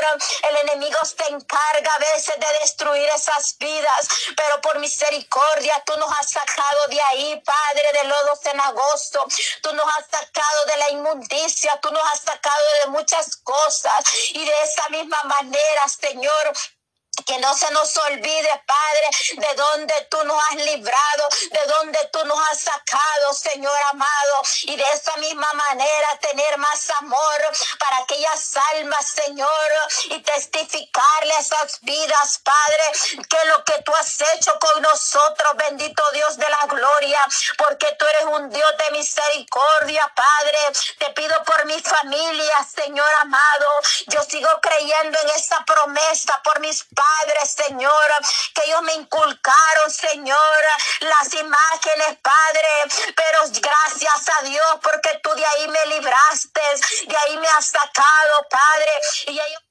el 0.49 0.57
enemigo 0.57 0.99
te 1.17 1.29
encarga 1.59 1.93
a 1.93 1.99
veces 1.99 2.35
de 2.37 2.59
destruir 2.61 3.09
esas 3.15 3.57
vidas, 3.57 4.07
pero 4.35 4.61
por 4.61 4.79
misericordia 4.79 5.81
tú 5.85 5.95
nos 5.97 6.11
has 6.19 6.31
sacado 6.31 6.87
de 6.89 7.01
ahí, 7.01 7.41
Padre, 7.45 7.91
de 7.93 8.07
lodo 8.07 8.35
cenagoso. 8.41 9.25
Tú 9.61 9.73
nos 9.73 9.85
has 9.85 10.05
sacado 10.09 10.65
de 10.65 10.77
la 10.77 10.91
inmundicia, 10.91 11.79
tú 11.81 11.91
nos 11.91 12.03
has 12.13 12.21
sacado 12.21 12.65
de 12.83 12.91
muchas 12.91 13.35
cosas. 13.37 14.03
Y 14.33 14.45
de 14.45 14.63
esa 14.63 14.89
misma 14.89 15.21
manera, 15.23 15.87
Señor, 15.87 16.53
que 17.25 17.37
no 17.39 17.53
se 17.55 17.69
nos 17.71 17.95
olvide, 17.97 18.63
Padre, 18.65 19.09
de 19.37 19.53
donde 19.55 20.07
tú 20.09 20.23
nos 20.23 20.41
has 20.49 20.55
librado, 20.55 21.27
de 21.51 21.59
donde 21.73 21.99
tú 22.11 22.25
nos 22.25 22.39
has 22.49 22.59
sacado, 22.59 23.33
Señor 23.33 23.77
amado. 23.91 24.41
Y 24.63 24.75
de 24.75 24.85
esa 24.93 25.15
misma 25.17 25.51
manera 25.53 26.07
tener 26.21 26.57
más 26.57 26.89
amor 27.01 27.41
para 27.79 27.97
aquellas 27.97 28.55
almas, 28.73 29.05
Señor, 29.07 29.71
y 30.05 30.19
testificarle 30.21 31.37
esas 31.39 31.79
vidas, 31.81 32.39
Padre, 32.43 33.23
que 33.29 33.45
lo 33.45 33.63
que 33.63 33.81
tú 33.83 33.93
has 33.95 34.21
hecho 34.33 34.57
con 34.59 34.81
nosotros, 34.81 35.55
bendito 35.57 36.03
Dios 36.13 36.37
de 36.37 36.49
la 36.49 36.65
gloria, 36.67 37.19
porque 37.57 37.95
tú 37.97 38.05
eres 38.05 38.25
un 38.25 38.49
Dios 38.49 38.73
de 38.77 38.91
misericordia, 38.97 40.11
Padre. 40.15 40.57
Te 40.97 41.09
pido 41.11 41.43
por 41.43 41.65
mi 41.65 41.79
familia, 41.79 42.67
Señor 42.75 43.11
amado. 43.21 43.67
Yo 44.07 44.23
sigo 44.23 44.49
creyendo 44.61 45.19
en 45.19 45.29
esa 45.29 45.63
promesa 45.65 46.41
por 46.43 46.59
mis 46.59 46.83
padres 46.83 47.08
Padre, 47.09 47.39
Señor, 47.45 48.11
que 48.53 48.63
ellos 48.65 48.81
me 48.83 48.93
inculcaron, 48.93 49.91
Señor, 49.91 50.63
las 51.01 51.33
imágenes, 51.33 52.17
Padre, 52.21 53.13
pero 53.15 53.39
gracias 53.61 54.29
a 54.37 54.43
Dios 54.43 54.79
porque 54.81 55.19
tú 55.23 55.33
de 55.33 55.45
ahí 55.45 55.67
me 55.67 55.85
libraste, 55.87 56.61
de 57.07 57.17
ahí 57.17 57.37
me 57.37 57.47
has 57.47 57.65
sacado, 57.65 58.47
Padre, 58.49 58.91
y 59.27 59.31
ellos 59.31 59.68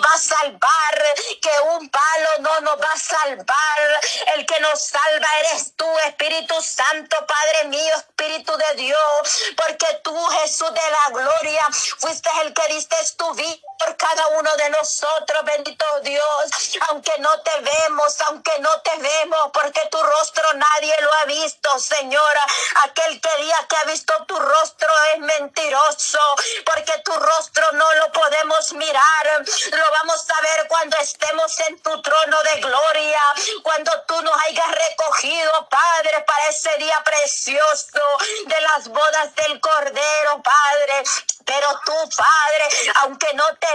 va 0.00 0.12
a 0.14 0.18
salvar, 0.18 1.14
que 1.40 1.50
un 1.74 1.88
palo 1.88 2.30
no 2.40 2.60
nos 2.60 2.80
va 2.80 2.90
a 2.92 2.98
salvar. 2.98 4.00
El 4.36 4.46
que 4.46 4.60
nos 4.60 4.80
salva 4.80 5.28
eres 5.40 5.74
tú, 5.76 5.86
Espíritu 6.06 6.54
Santo, 6.62 7.16
Padre 7.26 7.68
mío, 7.68 7.94
Espíritu 7.96 8.56
de 8.56 8.74
Dios, 8.82 9.54
porque 9.56 9.86
tú, 10.02 10.14
Jesús 10.42 10.72
de 10.72 10.90
la 10.90 11.10
gloria, 11.10 11.66
fuiste 11.98 12.30
el 12.42 12.52
que 12.52 12.68
diste 12.68 12.96
tu 13.16 13.34
vida 13.34 13.69
por 13.80 13.96
cada 13.96 14.28
uno 14.28 14.54
de 14.56 14.70
nosotros, 14.70 15.44
bendito 15.44 15.86
Dios, 16.02 16.78
aunque 16.88 17.18
no 17.18 17.40
te 17.40 17.60
vemos, 17.60 18.20
aunque 18.26 18.58
no 18.60 18.80
te 18.82 18.94
vemos, 18.98 19.50
porque 19.52 19.80
tu 19.90 20.02
rostro 20.02 20.52
nadie 20.54 20.94
lo 21.00 21.12
ha 21.14 21.24
visto, 21.24 21.78
Señora. 21.78 22.44
Aquel 22.84 23.20
que 23.20 23.36
día 23.42 23.56
que 23.68 23.76
ha 23.76 23.84
visto 23.84 24.12
tu 24.26 24.38
rostro 24.38 24.88
es 25.14 25.20
mentiroso, 25.20 26.18
porque 26.64 26.92
tu 27.04 27.12
rostro 27.12 27.72
no 27.72 27.94
lo 27.94 28.12
podemos 28.12 28.72
mirar, 28.74 29.44
lo 29.70 29.90
vamos 29.92 30.26
a 30.30 30.40
ver 30.42 30.68
cuando 30.68 30.96
estemos 30.98 31.58
en 31.60 31.80
tu 31.80 32.02
trono 32.02 32.42
de 32.42 32.60
gloria, 32.60 33.22
cuando 33.62 33.92
tú 34.06 34.20
nos 34.22 34.36
hayas 34.42 34.70
recogido, 34.70 35.68
Padre, 35.70 36.22
para 36.26 36.48
ese 36.48 36.76
día 36.76 37.02
precioso 37.02 38.02
de 38.46 38.60
las 38.60 38.88
bodas 38.88 39.34
del 39.36 39.58
Cordero, 39.60 40.42
Padre. 40.42 41.02
Pero 41.44 41.80
tú, 41.84 41.92
Padre, 42.16 42.68
aunque 43.02 43.34
no 43.34 43.44
te 43.56 43.69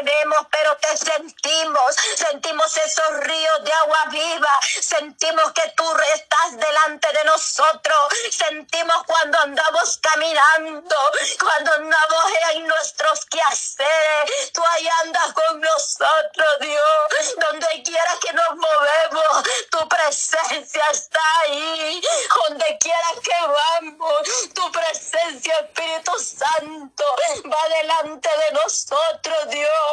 pero 0.52 0.75
te 0.78 0.98
sentimos. 0.98 1.96
Sentimos 2.16 2.78
esos 2.78 3.20
ríos 3.22 3.64
de 3.64 3.72
agua 3.72 4.06
viva. 4.10 4.60
Sentimos 4.82 5.52
que 5.54 5.74
tú 5.75 5.86
estás 6.14 6.58
delante 6.58 7.08
de 7.14 7.24
nosotros. 7.25 7.98
Sentimos 8.32 9.04
cuando 9.06 9.40
andamos 9.40 9.98
caminando, 10.00 10.96
cuando 11.40 11.74
andamos 11.74 12.25
en 12.54 12.68
nuestros 12.68 13.25
quehaceres. 13.25 14.52
Tú 14.54 14.62
ahí 14.72 14.88
andas 15.04 15.34
con 15.34 15.62
nosotros, 15.62 16.60
Dios. 16.60 17.36
Donde 17.38 17.84
quiera 17.84 18.18
que 18.22 18.34
nos 18.34 18.50
movemos, 18.56 19.44
tu 19.72 19.88
presencia 19.88 20.84
está 20.92 21.22
ahí. 21.42 22.02
Donde 22.48 22.78
quiera 22.80 23.10
que 23.24 23.36
vamos, 23.42 24.54
tu 24.54 24.72
presencia, 24.72 25.60
Espíritu 25.60 26.12
Santo, 26.20 27.04
va 27.46 27.75
delante 27.78 28.30
de 28.30 28.52
nosotros, 28.52 29.50
Dios. 29.50 29.85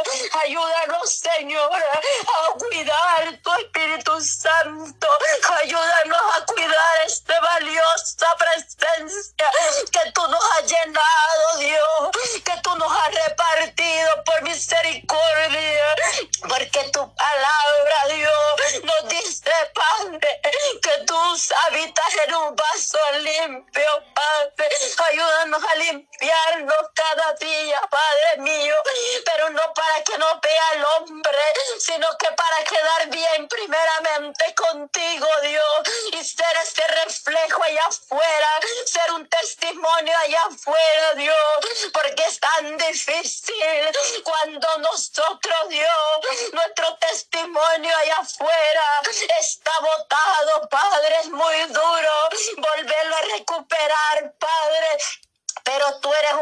Ayúdanos, 0.43 1.15
Señor, 1.15 1.71
a 1.73 2.59
cuidar 2.59 3.39
tu 3.43 3.53
Espíritu 3.53 4.21
Santo. 4.21 5.07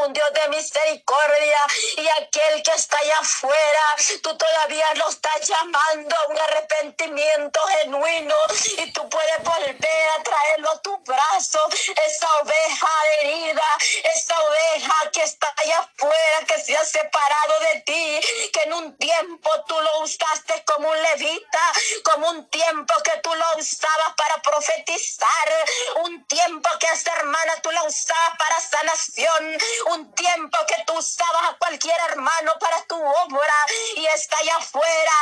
Un 0.05 0.13
Dios 0.13 0.33
de 0.33 0.49
misericordia 0.49 1.59
y 1.97 2.09
aquel 2.09 2.63
que 2.63 2.73
está 2.73 2.99
allá 2.99 3.19
afuera, 3.19 3.97
tú 4.23 4.37
todavía 4.37 4.95
lo 4.95 5.09
estás 5.09 5.47
llamando 5.47 6.17
a 6.17 6.27
un 6.29 6.39
arrepentimiento 6.39 7.61
genuino 7.79 8.35
y 8.79 8.93
tú 8.93 9.09
puedes 9.09 9.43
volver 9.43 10.09
a 10.19 10.23
traerlo 10.23 10.71
a 10.71 10.83
tu 10.83 10.97
brazo, 10.99 11.61
esa 12.07 12.29
oveja 12.43 12.89
herida, 13.21 13.69
esa 14.15 14.41
oveja 14.41 15.11
que 15.13 15.23
está 15.23 15.53
allá 15.65 15.79
afuera, 15.79 16.47
que 16.47 16.61
se 16.63 16.77
ha 16.77 16.85
separado 16.85 17.61
de 17.73 17.81
ti, 17.83 18.21
que 18.53 18.61
en 18.63 18.73
un 18.73 18.97
tiempo 18.97 19.51
tú 19.67 19.79
lo 19.81 20.01
usaste 20.01 20.65
como 20.65 20.89
un 20.89 21.03
levita, 21.03 21.73
como 22.05 22.31
un 22.31 22.49
tiempo 22.49 22.95
que 23.05 23.19
tú 23.23 23.35
lo 23.35 23.57
usabas 23.59 24.15
para 24.17 24.41
profetizar, 24.43 25.67
un 26.05 26.25
tiempo 26.27 26.69
que 26.79 26.87
esa 26.87 27.15
hermana 27.17 27.61
tú 27.63 27.71
la 27.71 27.83
usabas 27.85 28.39
para 28.39 28.61
sanación 28.61 29.59
un 29.93 30.13
tiempo 30.15 30.59
que 30.67 30.83
tú 30.87 30.95
usabas 30.97 31.51
a 31.51 31.57
cualquier 31.59 31.97
hermano 32.09 32.53
para 32.61 32.83
tu 32.85 32.97
obra 32.97 33.55
y 33.97 34.07
está 34.07 34.39
allá 34.39 34.57
afuera, 34.57 35.13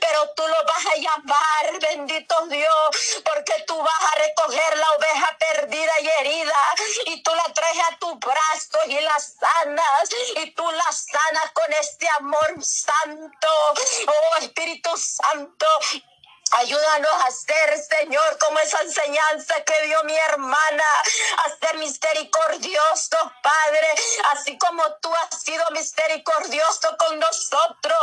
pero 0.00 0.30
tú 0.36 0.46
lo 0.46 0.64
vas 0.64 0.86
a 0.86 0.96
llamar, 0.96 1.80
bendito 1.80 2.46
Dios, 2.46 3.22
porque 3.24 3.64
tú 3.66 3.76
vas 3.78 4.02
a 4.12 4.18
recoger 4.18 4.76
la 4.76 4.90
oveja 4.98 5.36
perdida 5.38 6.00
y 6.00 6.08
herida 6.20 6.60
y 7.06 7.22
tú 7.22 7.34
la 7.34 7.52
traes 7.54 7.78
a 7.90 7.98
tu 7.98 8.14
brazo 8.16 8.78
y 8.86 9.00
la 9.00 9.18
sanas 9.18 10.10
y 10.36 10.50
tú 10.52 10.70
la 10.70 10.92
sanas 10.92 11.50
con 11.52 11.72
este 11.74 12.08
amor 12.18 12.54
santo, 12.62 13.48
oh 14.06 14.36
Espíritu 14.42 14.90
Santo. 14.96 15.66
Ayúdanos 16.52 17.12
a 17.26 17.30
ser, 17.30 17.78
Señor, 17.82 18.38
como 18.38 18.58
esa 18.60 18.80
enseñanza 18.82 19.62
que 19.64 19.86
dio 19.86 20.02
mi 20.04 20.16
hermana, 20.16 20.84
a 21.44 21.66
ser 21.66 21.76
misericordioso, 21.76 23.18
Padre, 23.42 23.94
así 24.32 24.56
como 24.58 24.82
tú 25.02 25.14
has 25.14 25.42
sido 25.42 25.62
misericordioso 25.72 26.96
con 26.96 27.18
nosotros. 27.18 27.98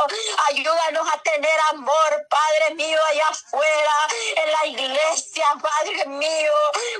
Ayúdanos 0.49 1.07
a 1.11 1.17
tener 1.23 1.59
amor, 1.71 2.27
Padre 2.29 2.75
mío, 2.75 2.99
allá 3.09 3.27
afuera, 3.29 4.07
en 4.35 4.51
la 4.51 4.65
iglesia, 4.67 5.45
Padre 5.61 6.05
mío, 6.05 6.53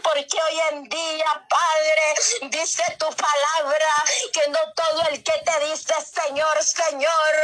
porque 0.04 0.42
hoy 0.42 0.60
en 0.72 0.84
día, 0.90 1.46
Padre, 1.48 2.50
dice 2.50 2.84
tu 2.98 3.08
palabra 3.16 4.04
que 4.34 4.50
no 4.50 4.60
todo 4.76 5.04
el 5.10 5.24
que 5.24 5.34
te 5.46 5.60
dice 5.66 5.94
Señor, 6.02 6.64
Señor, 6.64 7.36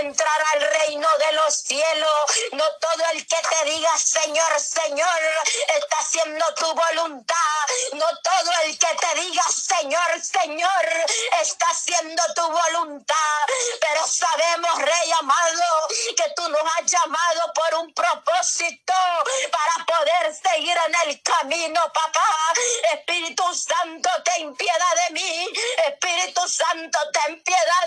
entrará 0.00 0.44
al 0.54 0.60
reino 0.60 1.08
de 1.26 1.32
los 1.32 1.54
cielos, 1.54 2.20
no 2.52 2.64
todo 2.80 3.04
el 3.12 3.26
que 3.26 3.36
te 3.48 3.64
diga, 3.70 3.96
Señor, 3.98 4.60
Señor, 4.60 5.20
está 5.76 5.98
haciendo 5.98 6.44
tu 6.54 6.72
voluntad. 6.74 7.36
No 7.92 8.06
todo 8.22 8.50
el 8.64 8.78
que 8.78 8.94
te 8.94 9.20
diga, 9.20 9.42
Señor, 9.44 10.22
Señor, 10.22 10.84
está 11.40 11.66
haciendo 11.70 12.22
tu 12.34 12.42
voluntad. 12.42 13.16
Pero 13.80 14.06
sabemos, 14.06 14.78
Rey 14.78 15.12
amado, 15.18 15.88
que 16.16 16.32
tú 16.36 16.48
nos 16.48 16.60
has 16.60 16.86
llamado 16.90 17.52
por 17.54 17.74
un 17.80 17.94
propósito 17.94 18.94
para 19.50 19.84
poder 19.86 20.34
seguir 20.34 20.76
en 20.86 21.08
el 21.08 21.22
camino, 21.22 21.80
papá. 21.92 22.52
Espíritu 22.92 23.44
Santo, 23.54 24.10
ten 24.24 24.54
piedad 24.56 24.94
de 25.06 25.14
mí. 25.14 25.48
Espíritu 25.86 26.48
Santo, 26.48 26.98
ten 27.12 27.42
piedad 27.42 27.86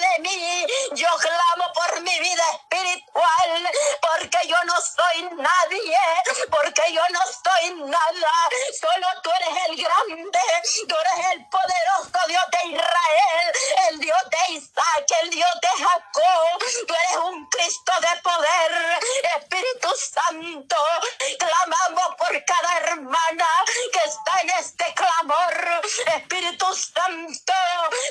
nada. 8.13 8.31
Solo 8.79 9.07
tú 9.21 9.29
eres 9.39 9.69
el 9.69 9.75
grande, 9.77 10.39
tú 10.87 10.95
eres 10.95 11.25
el 11.33 11.45
poderoso 11.49 12.27
Dios 12.27 12.43
de 12.51 12.69
Israel, 12.69 13.51
el 13.89 13.99
Dios 13.99 14.23
de 14.29 14.53
Isaac, 14.53 15.05
el 15.23 15.29
Dios 15.29 15.51
de 15.61 15.83
Jacob. 15.83 16.59
Tú 16.87 16.93
eres 16.93 17.17
un 17.23 17.45
Cristo 17.49 17.93
de 18.01 18.21
poder, 18.21 18.99
Espíritu 19.37 19.89
Santo. 19.97 20.77
Clamamos 21.39 22.15
por 22.17 22.45
cada 22.45 22.77
hermana 22.79 23.47
que 23.93 24.09
está 24.09 24.41
en 24.41 24.49
este 24.51 24.93
clamor, 24.93 25.81
Espíritu 26.15 26.73
Santo. 26.73 27.53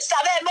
Sabemos, 0.08 0.49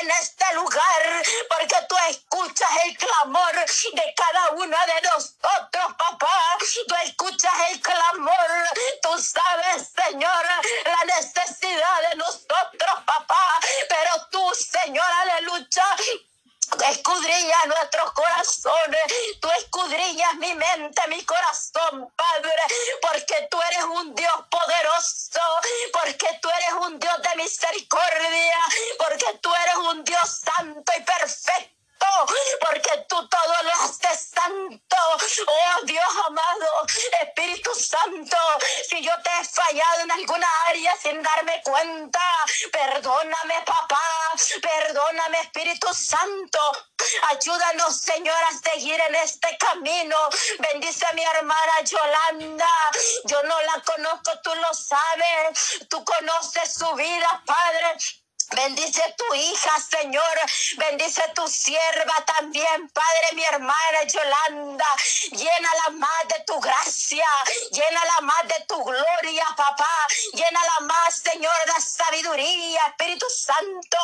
en 0.00 0.10
este 0.10 0.54
lugar 0.54 1.22
porque 1.48 1.76
tú 1.88 1.96
escuchas 2.08 2.68
el 2.84 2.96
clamor 2.96 3.54
de 3.54 4.14
cada 4.16 4.50
una 4.50 4.86
de 4.86 5.00
nosotros, 5.02 5.94
papá. 5.98 6.56
Tú 6.86 6.94
escuchas 7.04 7.52
el 7.70 7.80
clamor. 7.80 8.68
Tú 9.02 9.18
sabes, 9.18 9.88
Señor, 9.94 10.44
la 10.84 11.14
necesidad 11.16 12.10
de 12.10 12.16
nosotros, 12.16 12.94
papá. 13.06 13.60
Pero 13.88 14.26
tú, 14.30 14.54
Señor, 14.54 15.06
aleluya, 15.22 15.84
escudrilla 16.90 17.56
nuestros 17.66 18.12
corazones, 18.12 19.02
tú 19.40 19.48
escudrillas 19.58 20.34
mi 20.36 20.54
mente, 20.54 21.00
mi 21.08 21.22
corazón, 21.24 22.12
Padre, 22.14 22.62
porque 23.00 23.48
tú 23.50 23.58
eres 23.62 23.84
un 23.84 24.14
Dios 24.14 24.34
poderoso, 24.50 25.40
porque 25.92 26.38
tú 26.40 26.48
eres 26.50 26.72
un 26.86 26.98
Dios 26.98 27.22
de 27.22 27.36
misericordia, 27.42 28.58
porque 28.98 29.38
tú 29.40 29.50
eres 29.54 29.76
un 29.90 30.04
Dios 30.04 30.40
santo 30.44 30.92
y 30.96 31.02
perfecto 31.02 31.77
porque 32.60 33.04
tú 33.08 33.28
todo 33.28 33.62
lo 33.62 33.72
haces 33.84 34.30
santo. 34.34 34.96
Oh 35.46 35.84
Dios 35.84 36.04
amado, 36.26 36.86
Espíritu 37.22 37.74
Santo, 37.74 38.36
si 38.88 39.02
yo 39.02 39.12
te 39.22 39.30
he 39.30 39.44
fallado 39.44 40.00
en 40.02 40.10
alguna 40.12 40.46
área 40.68 40.96
sin 40.96 41.22
darme 41.22 41.60
cuenta, 41.64 42.20
perdóname, 42.72 43.62
papá, 43.64 44.00
perdóname, 44.60 45.40
Espíritu 45.40 45.92
Santo. 45.94 46.58
Ayúdanos, 47.30 48.00
Señor, 48.00 48.36
a 48.36 48.70
seguir 48.70 49.00
en 49.00 49.14
este 49.16 49.56
camino. 49.58 50.16
Bendice 50.58 51.06
a 51.06 51.12
mi 51.12 51.22
hermana 51.22 51.72
Yolanda. 51.84 52.68
Yo 53.24 53.42
no 53.44 53.60
la 53.62 53.80
conozco, 53.82 54.32
tú 54.42 54.54
lo 54.54 54.74
sabes. 54.74 55.86
Tú 55.88 56.04
conoces 56.04 56.74
su 56.74 56.92
vida, 56.94 57.42
Padre. 57.46 57.96
Bendice 58.56 59.02
tu 59.18 59.34
hija, 59.34 59.72
Señor. 59.90 60.40
Bendice 60.78 61.22
tu 61.34 61.46
sierva 61.48 62.14
también, 62.24 62.88
Padre, 62.90 63.28
mi 63.34 63.44
hermana 63.44 64.02
Yolanda. 64.06 64.86
Llénala 65.32 65.90
más 65.92 66.28
de 66.28 66.40
tu 66.46 66.58
gracia. 66.60 67.26
Llénala 67.72 68.20
más 68.22 68.48
de 68.48 68.64
tu 68.66 68.82
gloria, 68.82 69.44
papá. 69.56 70.06
Llénala 70.32 70.80
más, 70.80 71.22
Señor, 71.22 71.52
de 71.66 71.80
sabiduría, 71.80 72.80
Espíritu 72.88 73.26
Santo. 73.28 73.98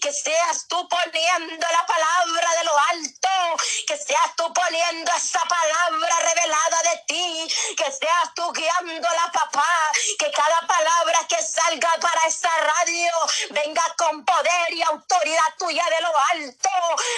Que 0.00 0.12
seas 0.12 0.66
tú 0.68 0.88
poniendo 0.88 1.66
la 1.70 1.86
palabra 1.86 2.50
de 2.58 2.64
lo 2.64 2.78
alto. 2.78 3.62
Que 3.86 3.98
seas 3.98 4.34
tú 4.36 4.50
poniendo 4.54 5.12
esa 5.14 5.42
palabra 5.44 6.20
revelada 6.20 6.82
de 6.90 7.02
ti. 7.06 7.54
Que 7.76 7.92
seas 7.92 8.34
tú 8.34 8.50
guiándola, 8.52 9.30
papá. 9.32 9.92
Que 10.18 10.30
cada 10.30 10.60
palabra 10.66 11.26
que 11.28 11.42
salga 11.42 11.90
para 12.00 12.24
esa 12.26 12.50
radio 12.56 13.12
venga 13.50 13.89
con 13.96 14.24
poder 14.24 14.72
y 14.72 14.82
autoridad 14.82 15.54
tuya 15.58 15.84
de 15.84 16.00
lo 16.02 16.12
alto, 16.32 16.70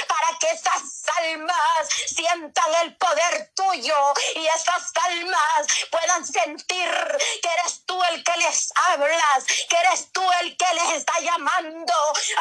para 0.09 0.39
que 0.39 0.51
esas 0.51 1.03
almas 1.19 1.89
sientan 2.07 2.75
el 2.83 2.97
poder 2.97 3.51
tuyo 3.55 3.97
y 4.35 4.47
esas 4.47 4.93
almas 5.11 5.67
puedan 5.91 6.27
sentir 6.27 7.19
que 7.43 7.49
eres 7.61 7.85
tú 7.87 8.03
el 8.05 8.23
que 8.25 8.37
les 8.39 8.73
hablas, 8.91 9.45
que 9.69 9.77
eres 9.77 10.13
tú 10.13 10.23
el 10.41 10.57
que 10.57 10.75
les 10.75 10.99
está 10.99 11.19
llamando 11.21 11.95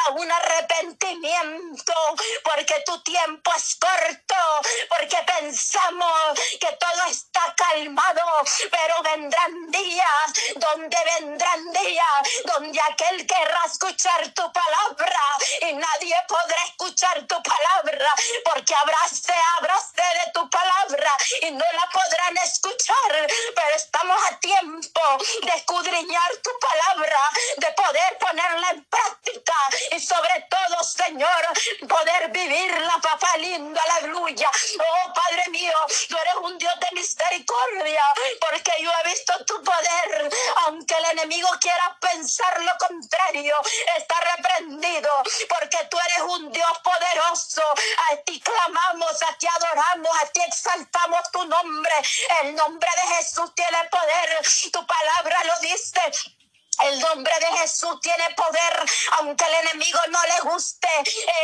a 0.06 0.12
un 0.12 0.30
arrepentimiento, 0.30 1.94
porque 2.44 2.82
tu 2.86 3.00
tiempo 3.02 3.52
es 3.56 3.76
corto, 3.76 4.36
porque 4.88 5.16
pensamos 5.38 6.38
que 6.60 6.72
todo 6.78 7.06
está 7.08 7.54
calmado, 7.56 8.42
pero 8.70 9.02
vendrán 9.02 9.70
días 9.70 10.54
donde 10.56 10.96
vendrán 11.20 11.72
días 11.72 12.22
donde 12.44 12.80
aquel 12.80 13.26
querrá 13.26 13.62
escuchar 13.66 14.21
tu 14.30 14.52
palabra 14.52 15.22
y 15.62 15.72
nadie 15.72 16.14
podrá 16.28 16.62
escuchar 16.66 17.26
tu 17.26 17.42
palabra 17.42 18.08
porque 18.44 18.74
habrá 18.74 18.98
sed, 19.10 19.32
de 19.62 20.32
tu 20.32 20.48
palabra 20.50 21.16
y 21.42 21.50
no 21.50 21.64
la 21.72 21.88
podrán 21.90 22.36
escuchar. 22.38 23.28
Pero 23.54 23.76
estamos 23.76 24.16
a 24.30 24.38
tiempo 24.38 25.00
de 25.42 25.52
escudriñar 25.56 26.30
tu 26.42 26.50
palabra, 26.58 27.20
de 27.56 27.72
poder 27.72 28.18
ponerla 28.18 28.70
en 28.70 28.84
práctica 28.84 29.54
y 29.92 30.00
sobre 30.00 30.46
todo, 30.48 30.84
Señor, 30.84 31.42
poder 31.88 32.30
vivirla, 32.30 32.98
papá 33.02 33.36
lindo, 33.38 33.80
aleluya. 33.80 34.50
Oh, 34.78 35.12
Padre 35.12 35.44
mío, 35.50 35.74
tú 36.08 36.16
eres 36.16 36.34
un 36.42 36.58
Dios 36.58 36.74
de 36.80 36.88
misericordia 36.92 38.04
porque 38.40 38.72
yo 38.80 38.90
he 38.90 39.08
visto 39.08 39.32
tu 39.44 39.62
poder, 39.62 40.30
aunque 40.66 40.94
el 40.94 41.04
enemigo 41.18 41.48
quiera 41.60 41.96
pensar 42.00 42.62
lo 42.62 42.72
está 43.34 44.14
reprendido, 44.36 45.10
porque 45.48 45.78
tú 45.90 45.98
eres 45.98 46.20
un 46.28 46.52
Dios 46.52 46.78
poderoso. 46.82 47.62
A 48.10 48.16
ti 48.18 48.40
clamamos, 48.40 49.22
a 49.22 49.38
ti 49.38 49.46
adoramos, 49.46 50.22
a 50.22 50.26
ti 50.26 50.40
exaltamos 50.46 51.30
tu 51.32 51.44
nombre. 51.46 51.92
El 52.42 52.54
nombre 52.54 52.88
de 52.96 53.14
Jesús 53.14 53.54
tiene 53.54 53.78
poder. 53.90 54.38
Tu 54.72 54.86
palabra 54.86 55.44
lo 55.44 55.60
dice. 55.60 56.41
El 56.84 56.98
nombre 56.98 57.32
de 57.38 57.46
Jesús 57.58 58.00
tiene 58.00 58.28
poder, 58.34 58.84
aunque 59.18 59.44
el 59.44 59.54
enemigo 59.66 60.00
no 60.08 60.20
le 60.22 60.50
guste. 60.50 60.88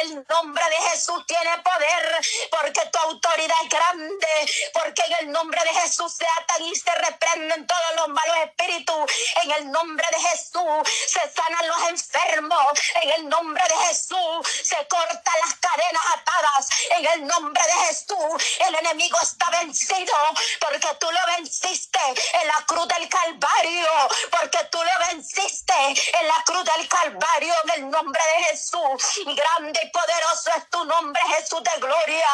El 0.01 0.27
nombre 0.29 0.65
de 0.69 0.77
Jesús 0.91 1.25
tiene 1.27 1.59
poder, 1.59 2.27
porque 2.51 2.81
tu 2.93 2.99
autoridad 2.99 3.57
es 3.63 3.69
grande, 3.69 4.53
porque 4.73 5.03
en 5.07 5.13
el 5.21 5.33
nombre 5.33 5.61
de 5.63 5.81
Jesús 5.81 6.13
se 6.13 6.27
atan 6.41 6.65
y 6.65 6.75
se 6.75 6.93
reprenden 6.93 7.67
todos 7.67 7.97
los 7.97 8.09
malos 8.09 8.37
espíritus. 8.47 9.13
En 9.45 9.51
el 9.53 9.71
nombre 9.71 10.07
de 10.11 10.21
Jesús 10.29 10.89
se 11.07 11.21
sanan 11.31 11.69
los 11.69 11.89
enfermos. 11.89 12.67
En 13.03 13.11
el 13.11 13.29
nombre 13.29 13.63
de 13.63 13.77
Jesús 13.87 14.49
se 14.65 14.89
cortan 14.89 15.35
las 15.45 15.55
cadenas 15.55 16.03
atadas. 16.17 16.69
En 16.99 17.07
el 17.07 17.27
nombre 17.27 17.63
de 17.63 17.87
Jesús 17.87 18.59
el 18.67 18.75
enemigo 18.75 19.19
está 19.23 19.51
vencido, 19.51 20.15
porque 20.61 20.89
tú 20.99 21.11
lo 21.11 21.37
venciste 21.37 22.01
en 22.43 22.49
la 22.49 22.65
cruz 22.67 22.89
del 22.89 23.09
Calvario, 23.09 23.91
porque 24.31 24.65
tú 24.71 24.79
lo 24.79 25.07
venciste 25.07 25.28
venciste 25.29 25.75
en 26.21 26.29
la 26.29 26.43
cruz 26.45 26.65
del 26.65 26.89
Calvario 26.89 27.55
en 27.65 27.71
el 27.83 27.91
nombre 27.91 28.21
de 28.23 28.45
Jesús. 28.45 29.21
Grande 29.25 29.81
y 29.83 29.91
poderoso 29.91 30.51
es 30.57 30.71
tu 30.71 30.85
nombre, 30.85 31.21
Jesús 31.37 31.63
de 31.63 31.81
gloria. 31.81 32.27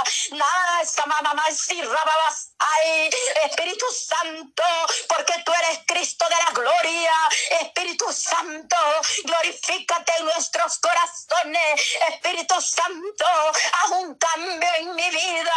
Ay, 2.58 3.10
Espíritu 3.44 3.86
Santo, 3.90 4.62
porque 5.08 5.34
tú 5.44 5.52
eres 5.52 5.80
Cristo 5.86 6.26
de 6.28 6.36
la 6.36 6.50
gloria. 6.52 7.12
Espíritu 7.60 8.12
Santo, 8.12 8.76
glorifícate 9.24 10.12
en 10.18 10.24
nuestros 10.26 10.78
corazones. 10.78 11.82
Espíritu 12.08 12.60
Santo, 12.60 13.26
haz 13.82 13.90
un 13.90 14.14
cambio 14.14 14.68
en 14.78 14.94
mi 14.94 15.10
vida. 15.10 15.54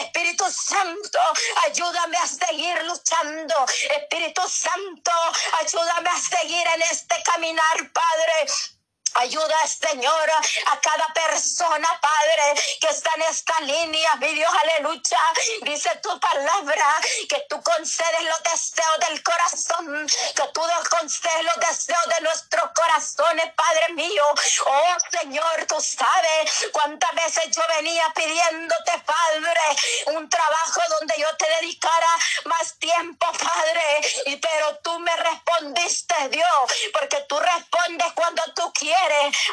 Espíritu 0.00 0.44
Santo, 0.50 1.18
ayúdame 1.66 2.16
a 2.18 2.26
seguir 2.26 2.82
luchando. 2.84 3.54
Espíritu 3.90 4.42
Santo, 4.48 5.12
ayúdame 5.60 6.10
a 6.10 6.18
seguir 6.18 6.66
en 6.66 6.77
este 6.82 7.16
caminar, 7.24 7.92
Padre. 7.92 8.77
Ayuda, 9.14 9.66
Señor, 9.66 10.30
a 10.66 10.80
cada 10.80 11.06
persona, 11.12 11.88
Padre, 12.00 12.62
que 12.80 12.88
está 12.88 13.10
en 13.16 13.22
esta 13.22 13.60
línea, 13.60 14.14
mi 14.16 14.34
Dios, 14.34 14.50
aleluya. 14.62 15.18
Dice 15.62 15.90
tu 16.02 16.20
palabra 16.20 16.96
que 17.28 17.44
tú 17.48 17.62
concedes 17.62 18.22
los 18.22 18.42
deseos 18.42 18.98
del 19.08 19.22
corazón, 19.22 20.06
que 20.34 20.42
tú 20.52 20.60
concedes 20.90 21.44
los 21.44 21.56
deseos 21.56 22.04
de 22.16 22.20
nuestros 22.22 22.70
corazones, 22.74 23.52
Padre 23.54 23.94
mío. 23.94 24.24
Oh, 24.66 24.96
Señor, 25.10 25.66
tú 25.66 25.80
sabes 25.80 26.68
cuántas 26.72 27.14
veces 27.14 27.56
yo 27.56 27.62
venía 27.76 28.12
pidiéndote, 28.14 28.92
Padre, 29.04 29.60
un 30.06 30.28
trabajo 30.28 30.80
donde 30.98 31.14
yo 31.18 31.36
te 31.36 31.46
dedicara 31.60 32.16
más 32.44 32.78
tiempo, 32.78 33.26
Padre. 33.32 34.00
Y 34.26 34.36
pero 34.36 34.78
tú 34.78 34.98
me 35.00 35.14
respondiste, 35.16 36.28
Dios, 36.30 36.72
porque 36.92 37.24
tú 37.28 37.38
respondes 37.38 38.12
cuando 38.14 38.42
tú 38.54 38.72
quieres. 38.72 38.97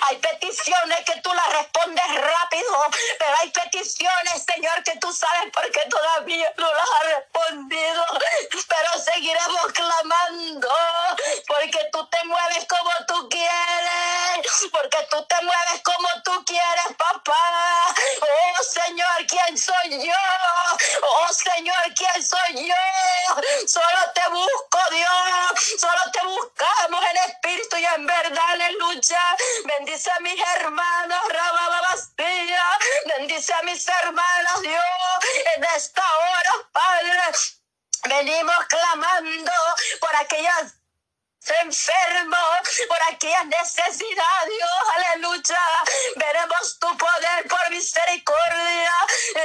Hay 0.08 0.18
peticiones 0.18 1.06
que 1.06 1.22
tú 1.22 1.34
las 1.34 1.54
respondes 1.54 2.06
rápido, 2.16 2.86
pero 3.20 3.36
hay 3.42 3.50
peticiones, 3.52 4.44
Señor, 4.46 4.84
que 4.84 4.98
tú 5.00 5.12
sabes 5.14 5.52
porque 5.54 5.82
todavía 5.90 6.52
no 6.58 6.74
las 6.74 6.90
has 6.90 7.16
respondido. 7.18 8.06
Pero 8.68 9.04
seguiremos 9.14 9.72
clamando 9.74 10.70
porque 11.48 11.80
tú 11.92 12.06
te 12.08 12.24
mueves 12.26 12.66
como 12.68 12.92
tú 13.08 13.30
quieres, 13.30 14.68
porque 14.72 15.08
tú 15.10 15.26
te 15.26 15.36
mueves 15.42 15.82
como 15.84 16.08
tú 16.24 16.46
quieres, 16.46 16.98
papá. 16.98 17.96
Oh 18.22 18.64
Señor, 18.64 19.26
¿quién 19.28 19.58
soy 19.58 20.06
yo? 20.06 20.14
Oh 21.02 21.34
Señor, 21.34 21.84
¿quién 21.96 22.24
soy 22.24 22.68
yo? 22.68 23.36
Solo 23.68 24.12
te 24.14 24.28
busco, 24.30 24.80
Dios. 24.92 25.80
Solo 25.80 26.12
te 26.12 26.26
buscamos 26.26 26.85
espíritu 27.28 27.78
y 27.78 27.86
en 27.86 28.06
verdad, 28.06 28.50
aleluya. 28.50 29.38
Bendice 29.66 30.12
a 30.12 30.20
mis 30.20 30.40
hermanos, 30.56 31.20
Bastilla. 31.90 32.80
Bendice 33.18 33.54
a 33.54 33.62
mis 33.64 33.88
hermanos, 33.88 34.62
Dios, 34.62 34.84
en 35.56 35.64
esta 35.76 36.02
hora, 36.02 36.70
Padre. 36.72 37.38
Venimos 38.08 38.66
clamando 38.68 39.52
por 40.00 40.16
aquellas 40.16 40.76
enfermos, 41.62 42.40
por 42.88 43.02
aquella 43.14 43.44
necesidad, 43.44 44.46
Dios, 44.48 44.70
aleluya. 44.96 45.60
Veremos 46.16 46.80
tu 46.80 46.98
poder 46.98 47.48
por 47.48 47.70
misericordia. 47.70 48.92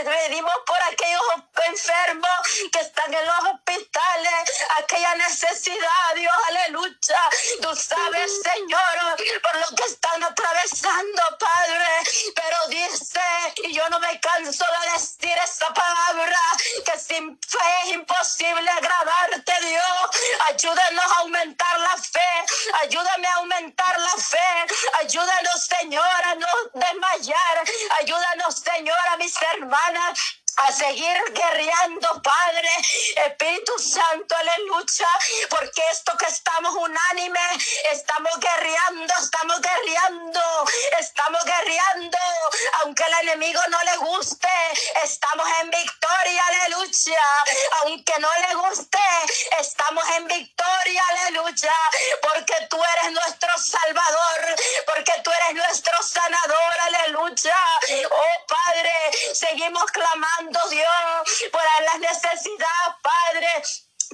Venimos 0.04 0.54
por 0.66 0.82
aquellos 0.82 1.22
enfermos 1.66 2.30
que 2.72 2.80
están 2.80 3.12
en 3.12 3.26
los 3.26 3.38
hospitales, 3.52 4.64
aquella 4.78 5.14
necesidad, 5.16 6.14
Dios, 6.14 6.34
aleluya. 6.48 7.20
Tú 7.62 7.74
sabes, 7.76 8.42
Señor, 8.42 9.16
por 9.42 9.56
lo 9.60 9.76
que 9.76 9.84
están 9.84 10.22
atravesando, 10.24 11.22
Padre. 11.38 11.86
Pero 12.34 12.56
dice, 12.68 13.20
y 13.64 13.74
yo 13.74 13.88
no 13.90 14.00
me 14.00 14.18
canso 14.20 14.64
de 14.64 14.92
decir 14.92 15.36
esa 15.44 15.72
palabra, 15.72 16.40
que 16.84 16.98
sin 16.98 17.38
fe 17.40 17.58
es 17.84 17.92
imposible 17.92 18.70
agradarte, 18.70 19.52
Dios. 19.66 20.10
Ayúdanos 20.48 21.04
a 21.04 21.20
aumentar 21.20 21.78
la 21.80 21.89
fe, 21.96 22.30
ayúdame 22.82 23.26
a 23.28 23.34
aumentar 23.36 23.98
la 23.98 24.22
fe, 24.22 24.66
ayúdanos 25.00 25.66
Señor 25.66 26.24
a 26.24 26.34
no 26.34 26.46
desmayar, 26.74 27.64
ayúdanos 28.00 28.54
Señor 28.58 29.08
a 29.12 29.16
mis 29.16 29.34
hermanas 29.42 30.39
a 30.66 30.72
seguir 30.72 31.16
guerreando, 31.32 32.22
Padre, 32.22 32.68
Espíritu 33.26 33.78
Santo, 33.78 34.36
aleluya, 34.36 35.08
porque 35.48 35.82
esto 35.90 36.16
que 36.18 36.26
estamos 36.26 36.74
unánime, 36.74 37.40
estamos 37.92 38.30
guerreando, 38.38 39.14
estamos 39.22 39.60
guerreando, 39.60 40.40
estamos 40.98 41.44
guerreando, 41.44 42.18
aunque 42.82 43.04
el 43.04 43.28
enemigo 43.28 43.60
no 43.70 43.82
le 43.84 43.96
guste, 43.98 44.48
estamos 45.02 45.46
en 45.62 45.70
victoria, 45.70 46.44
aleluya, 46.46 47.22
aunque 47.82 48.14
no 48.18 48.28
le 48.48 48.54
guste, 48.56 48.98
estamos 49.60 50.04
en 50.16 50.26
victoria, 50.26 51.02
aleluya, 51.08 51.74
porque 52.20 52.54
tú 52.68 52.78
eres 52.84 53.12
nuestro 53.12 53.50
Salvador, 53.56 54.56
porque 54.86 55.12
tú 55.24 55.30
eres 55.30 55.54
nuestro 55.54 56.02
sanador, 56.02 56.80
aleluya, 56.80 57.56
oh 58.10 58.46
Padre, 58.46 58.92
seguimos 59.32 59.84
clamando 59.92 60.49
Dios, 60.50 61.50
por 61.52 61.62
las 61.84 61.98
necesidades, 62.00 62.94
Padre 63.02 63.62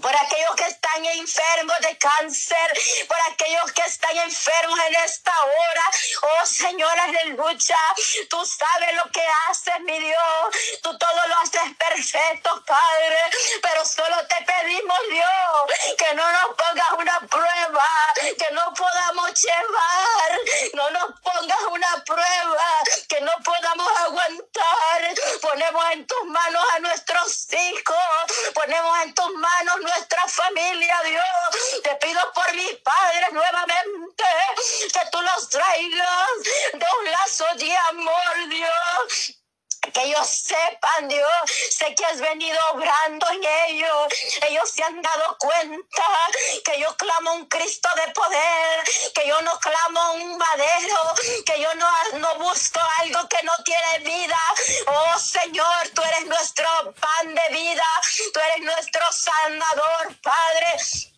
por 0.02 0.14
aquellos 0.14 0.54
que 0.56 0.64
están 0.64 1.04
enfermos 1.04 1.78
de 1.80 1.96
cáncer, 1.98 2.78
por 3.08 3.16
aquellos 3.32 3.72
que 3.72 3.82
están 3.82 4.16
enfermos 4.18 4.78
en 4.88 4.94
esta 4.96 5.32
hora. 5.42 5.84
Oh 6.22 6.46
Señor, 6.46 7.00
aleluya. 7.00 7.78
Tú 8.28 8.44
sabes 8.44 8.94
lo 8.94 9.10
que 9.10 9.24
haces, 9.48 9.80
mi 9.80 9.98
Dios. 9.98 10.80
Tú 10.82 10.96
todo 10.98 11.28
lo 11.28 11.36
haces 11.38 11.74
perfecto, 11.78 12.62
Padre. 12.66 13.18
Pero 13.62 13.84
solo 13.84 14.16
te 14.28 14.36
pedimos, 14.44 14.98
Dios, 15.10 15.96
que 15.96 16.14
no 16.14 16.30
nos 16.30 16.56
pongas 16.56 16.92
una 16.98 17.20
prueba, 17.20 17.86
que 18.14 18.50
no 18.52 18.74
podamos 18.74 19.30
llevar, 19.42 20.40
no 20.74 20.90
nos 20.90 21.20
pongas 21.20 21.62
una 21.70 22.04
prueba, 22.04 22.82
que 23.08 23.20
no 23.22 23.32
podamos 23.42 23.90
aguantar. 24.00 24.95
Ponemos 25.46 25.84
en 25.92 26.06
tus 26.06 26.24
manos 26.24 26.64
a 26.74 26.78
nuestros 26.80 27.52
hijos, 27.52 28.52
ponemos 28.52 28.98
en 29.04 29.14
tus 29.14 29.32
manos 29.34 29.80
nuestra 29.80 30.26
familia, 30.26 31.00
Dios. 31.04 31.82
Te 31.84 31.94
pido 31.96 32.20
por 32.32 32.52
mis 32.54 32.74
padres 32.78 33.32
nuevamente 33.32 34.24
que 34.92 35.10
tú 35.12 35.22
los 35.22 35.48
traigas 35.48 36.28
de 36.72 36.86
un 36.98 37.10
lazo 37.12 37.44
de 37.58 37.76
amor, 37.90 38.48
Dios 38.48 39.45
que 39.92 40.02
ellos 40.02 40.26
sepan, 40.26 41.08
Dios, 41.08 41.28
sé 41.70 41.94
que 41.94 42.04
has 42.04 42.20
venido 42.20 42.58
obrando 42.72 43.26
en 43.30 43.44
ellos. 43.68 44.06
Ellos 44.48 44.70
se 44.70 44.82
han 44.82 45.00
dado 45.02 45.36
cuenta 45.38 46.04
que 46.64 46.80
yo 46.80 46.96
clamo 46.96 47.34
un 47.34 47.46
Cristo 47.46 47.88
de 47.96 48.12
poder, 48.12 48.84
que 49.14 49.26
yo 49.28 49.40
no 49.42 49.58
clamo 49.58 50.12
un 50.14 50.38
madero, 50.38 51.14
que 51.44 51.60
yo 51.60 51.74
no, 51.74 51.88
no 52.18 52.34
busco 52.36 52.80
algo 53.00 53.28
que 53.28 53.42
no 53.42 53.52
tiene 53.64 53.98
vida. 54.00 54.38
Oh 54.86 55.18
Señor, 55.18 55.88
tú 55.94 56.02
eres 56.02 56.26
nuestro 56.26 56.66
pan 57.00 57.34
de 57.34 57.48
vida, 57.54 57.84
tú 58.32 58.40
eres 58.40 58.64
nuestro 58.64 59.02
sanador, 59.12 60.16
Padre. 60.22 61.15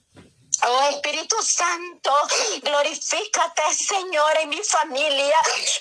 Oh 0.61 0.89
Espíritu 0.91 1.37
Santo, 1.41 2.13
glorifícate, 2.63 3.63
Señor, 3.75 4.39
en 4.41 4.49
mi 4.49 4.61
familia, 4.63 5.37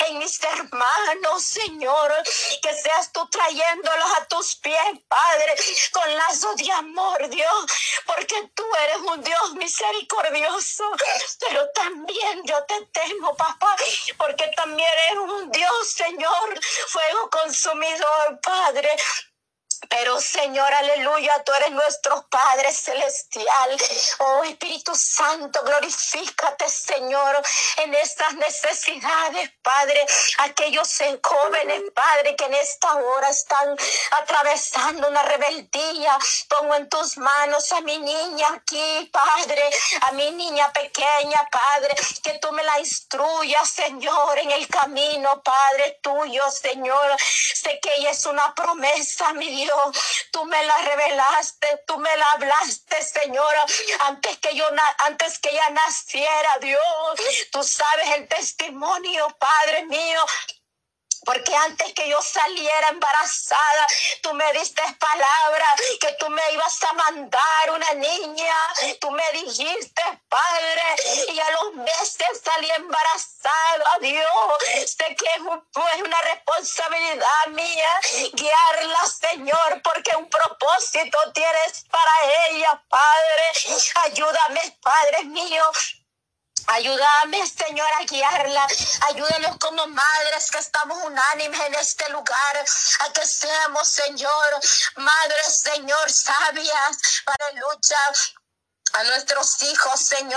en 0.08 0.20
mis 0.20 0.40
hermanos, 0.44 1.42
Señor, 1.44 2.14
que 2.62 2.74
seas 2.76 3.12
tú 3.12 3.28
trayéndolos 3.28 4.12
a 4.18 4.26
tus 4.26 4.56
pies, 4.58 5.00
Padre, 5.08 5.56
con 5.92 6.16
lazo 6.16 6.54
de 6.56 6.72
amor, 6.74 7.28
Dios, 7.30 7.66
porque 8.06 8.50
tú 8.54 8.64
eres 8.84 8.98
un 8.98 9.24
Dios 9.24 9.54
misericordioso, 9.56 10.84
pero 11.40 11.68
también 11.72 12.44
yo 12.46 12.64
te 12.66 12.86
temo, 12.94 13.36
papá, 13.36 13.76
porque 14.18 14.48
también 14.56 14.90
eres 15.10 15.18
un 15.18 15.52
Dios, 15.52 15.90
Señor, 15.90 16.60
fuego 16.88 17.30
consumidor, 17.32 18.40
Padre, 18.44 18.96
pero 19.90 20.20
Señor, 20.20 20.74
aleluya, 20.74 21.44
tú 21.44 21.54
eres 21.54 21.72
nuestro 21.72 22.28
Padre 22.30 22.74
Celestial. 22.74 23.78
Oh 24.20 24.44
Espíritu 24.44 24.96
Santo, 24.96 25.62
glorifícate, 25.64 26.68
Señor, 26.68 27.42
en 27.78 27.94
estas 27.94 28.34
necesidades, 28.36 29.52
Padre. 29.62 30.06
Aquellos 30.40 30.98
jóvenes, 31.24 31.82
Padre, 31.94 32.36
que 32.36 32.46
en 32.46 32.54
esta 32.56 32.96
hora 32.96 33.30
están 33.30 33.78
atravesando 34.22 35.08
una 35.08 35.24
rebeldía. 35.24 36.18
Pongo 36.50 36.76
en 36.76 36.90
tus 36.90 37.18
manos 37.18 37.72
a 37.72 37.82
mi 37.82 37.98
niña 38.00 38.48
aquí, 38.56 39.12
Padre, 39.12 39.70
a 40.02 40.12
mi 40.14 40.32
niña 40.32 40.72
pequeña, 40.74 41.48
Padre, 41.52 41.96
que 42.24 42.40
tú 42.40 42.52
me 42.52 42.64
la 42.64 42.80
instruyas, 42.80 43.70
Señor, 43.70 44.40
en 44.40 44.52
el 44.52 44.68
camino, 44.68 45.42
Padre 45.44 46.00
tuyo, 46.02 46.50
Señor. 46.50 47.16
Sé 47.20 47.80
que 47.82 47.94
ella 47.98 48.12
es 48.12 48.26
una 48.26 48.54
promesa, 48.56 49.34
mi 49.34 49.48
Dios 49.50 49.67
tú 50.32 50.46
me 50.46 50.64
la 50.64 50.78
revelaste, 50.78 51.84
tú 51.88 51.98
me 51.98 52.16
la 52.18 52.26
hablaste, 52.34 53.02
Señora, 53.04 53.66
antes 54.02 54.38
que 54.40 54.56
yo, 54.56 54.66
antes 55.06 55.40
que 55.40 55.50
ella 55.50 55.70
naciera, 55.70 56.58
Dios. 56.60 56.82
Tú 57.52 57.64
sabes 57.64 58.10
el 58.16 58.28
testimonio, 58.28 59.28
Padre 59.40 59.86
mío, 59.86 60.22
porque 61.28 61.54
antes 61.54 61.92
que 61.94 62.08
yo 62.08 62.22
saliera 62.22 62.88
embarazada, 62.88 63.88
tú 64.22 64.34
me 64.34 64.50
diste 64.54 64.82
palabra 64.98 65.76
que 66.00 66.14
tú 66.14 66.30
me 66.30 66.42
ibas 66.54 66.82
a 66.86 66.94
mandar 66.94 67.72
una 67.76 67.94
niña. 67.96 68.56
Tú 69.02 69.12
me 69.12 69.30
dijiste, 69.34 70.02
Padre, 70.30 70.82
y 71.34 71.38
a 71.38 71.52
los 71.52 71.74
meses 71.76 72.42
salí 72.42 72.70
embarazada. 72.78 73.98
Dios, 74.00 74.26
sé 74.86 75.16
que 75.18 75.26
es, 75.36 76.02
una 76.02 76.22
responsabilidad 76.22 77.48
mía 77.48 78.00
guiarla, 78.32 79.00
Señor, 79.08 79.82
porque 79.84 80.16
un 80.16 80.30
propósito 80.30 81.18
tienes 81.34 81.84
para 81.92 82.48
ella, 82.48 82.82
Padre. 82.88 83.82
Ayúdame, 84.04 84.78
Padre 84.82 85.24
mío, 85.26 85.64
Ayúdame, 86.66 87.48
Señor, 87.48 87.88
a 88.00 88.04
guiarla. 88.04 88.68
Ayúdanos 89.10 89.58
como 89.60 89.88
madres 89.88 90.52
que 90.52 90.58
estamos 90.58 90.98
unánimes 91.04 91.60
en 91.62 91.76
este 91.76 92.10
lugar. 92.10 92.66
A 93.00 93.14
que 93.14 93.26
seamos, 93.26 93.88
Señor, 93.88 94.60
madres, 94.96 95.60
Señor, 95.64 96.12
sabias 96.12 97.22
para 97.26 97.52
luchar 97.52 98.14
a 98.94 99.04
nuestros 99.04 99.62
hijos, 99.64 100.00
Señor. 100.00 100.18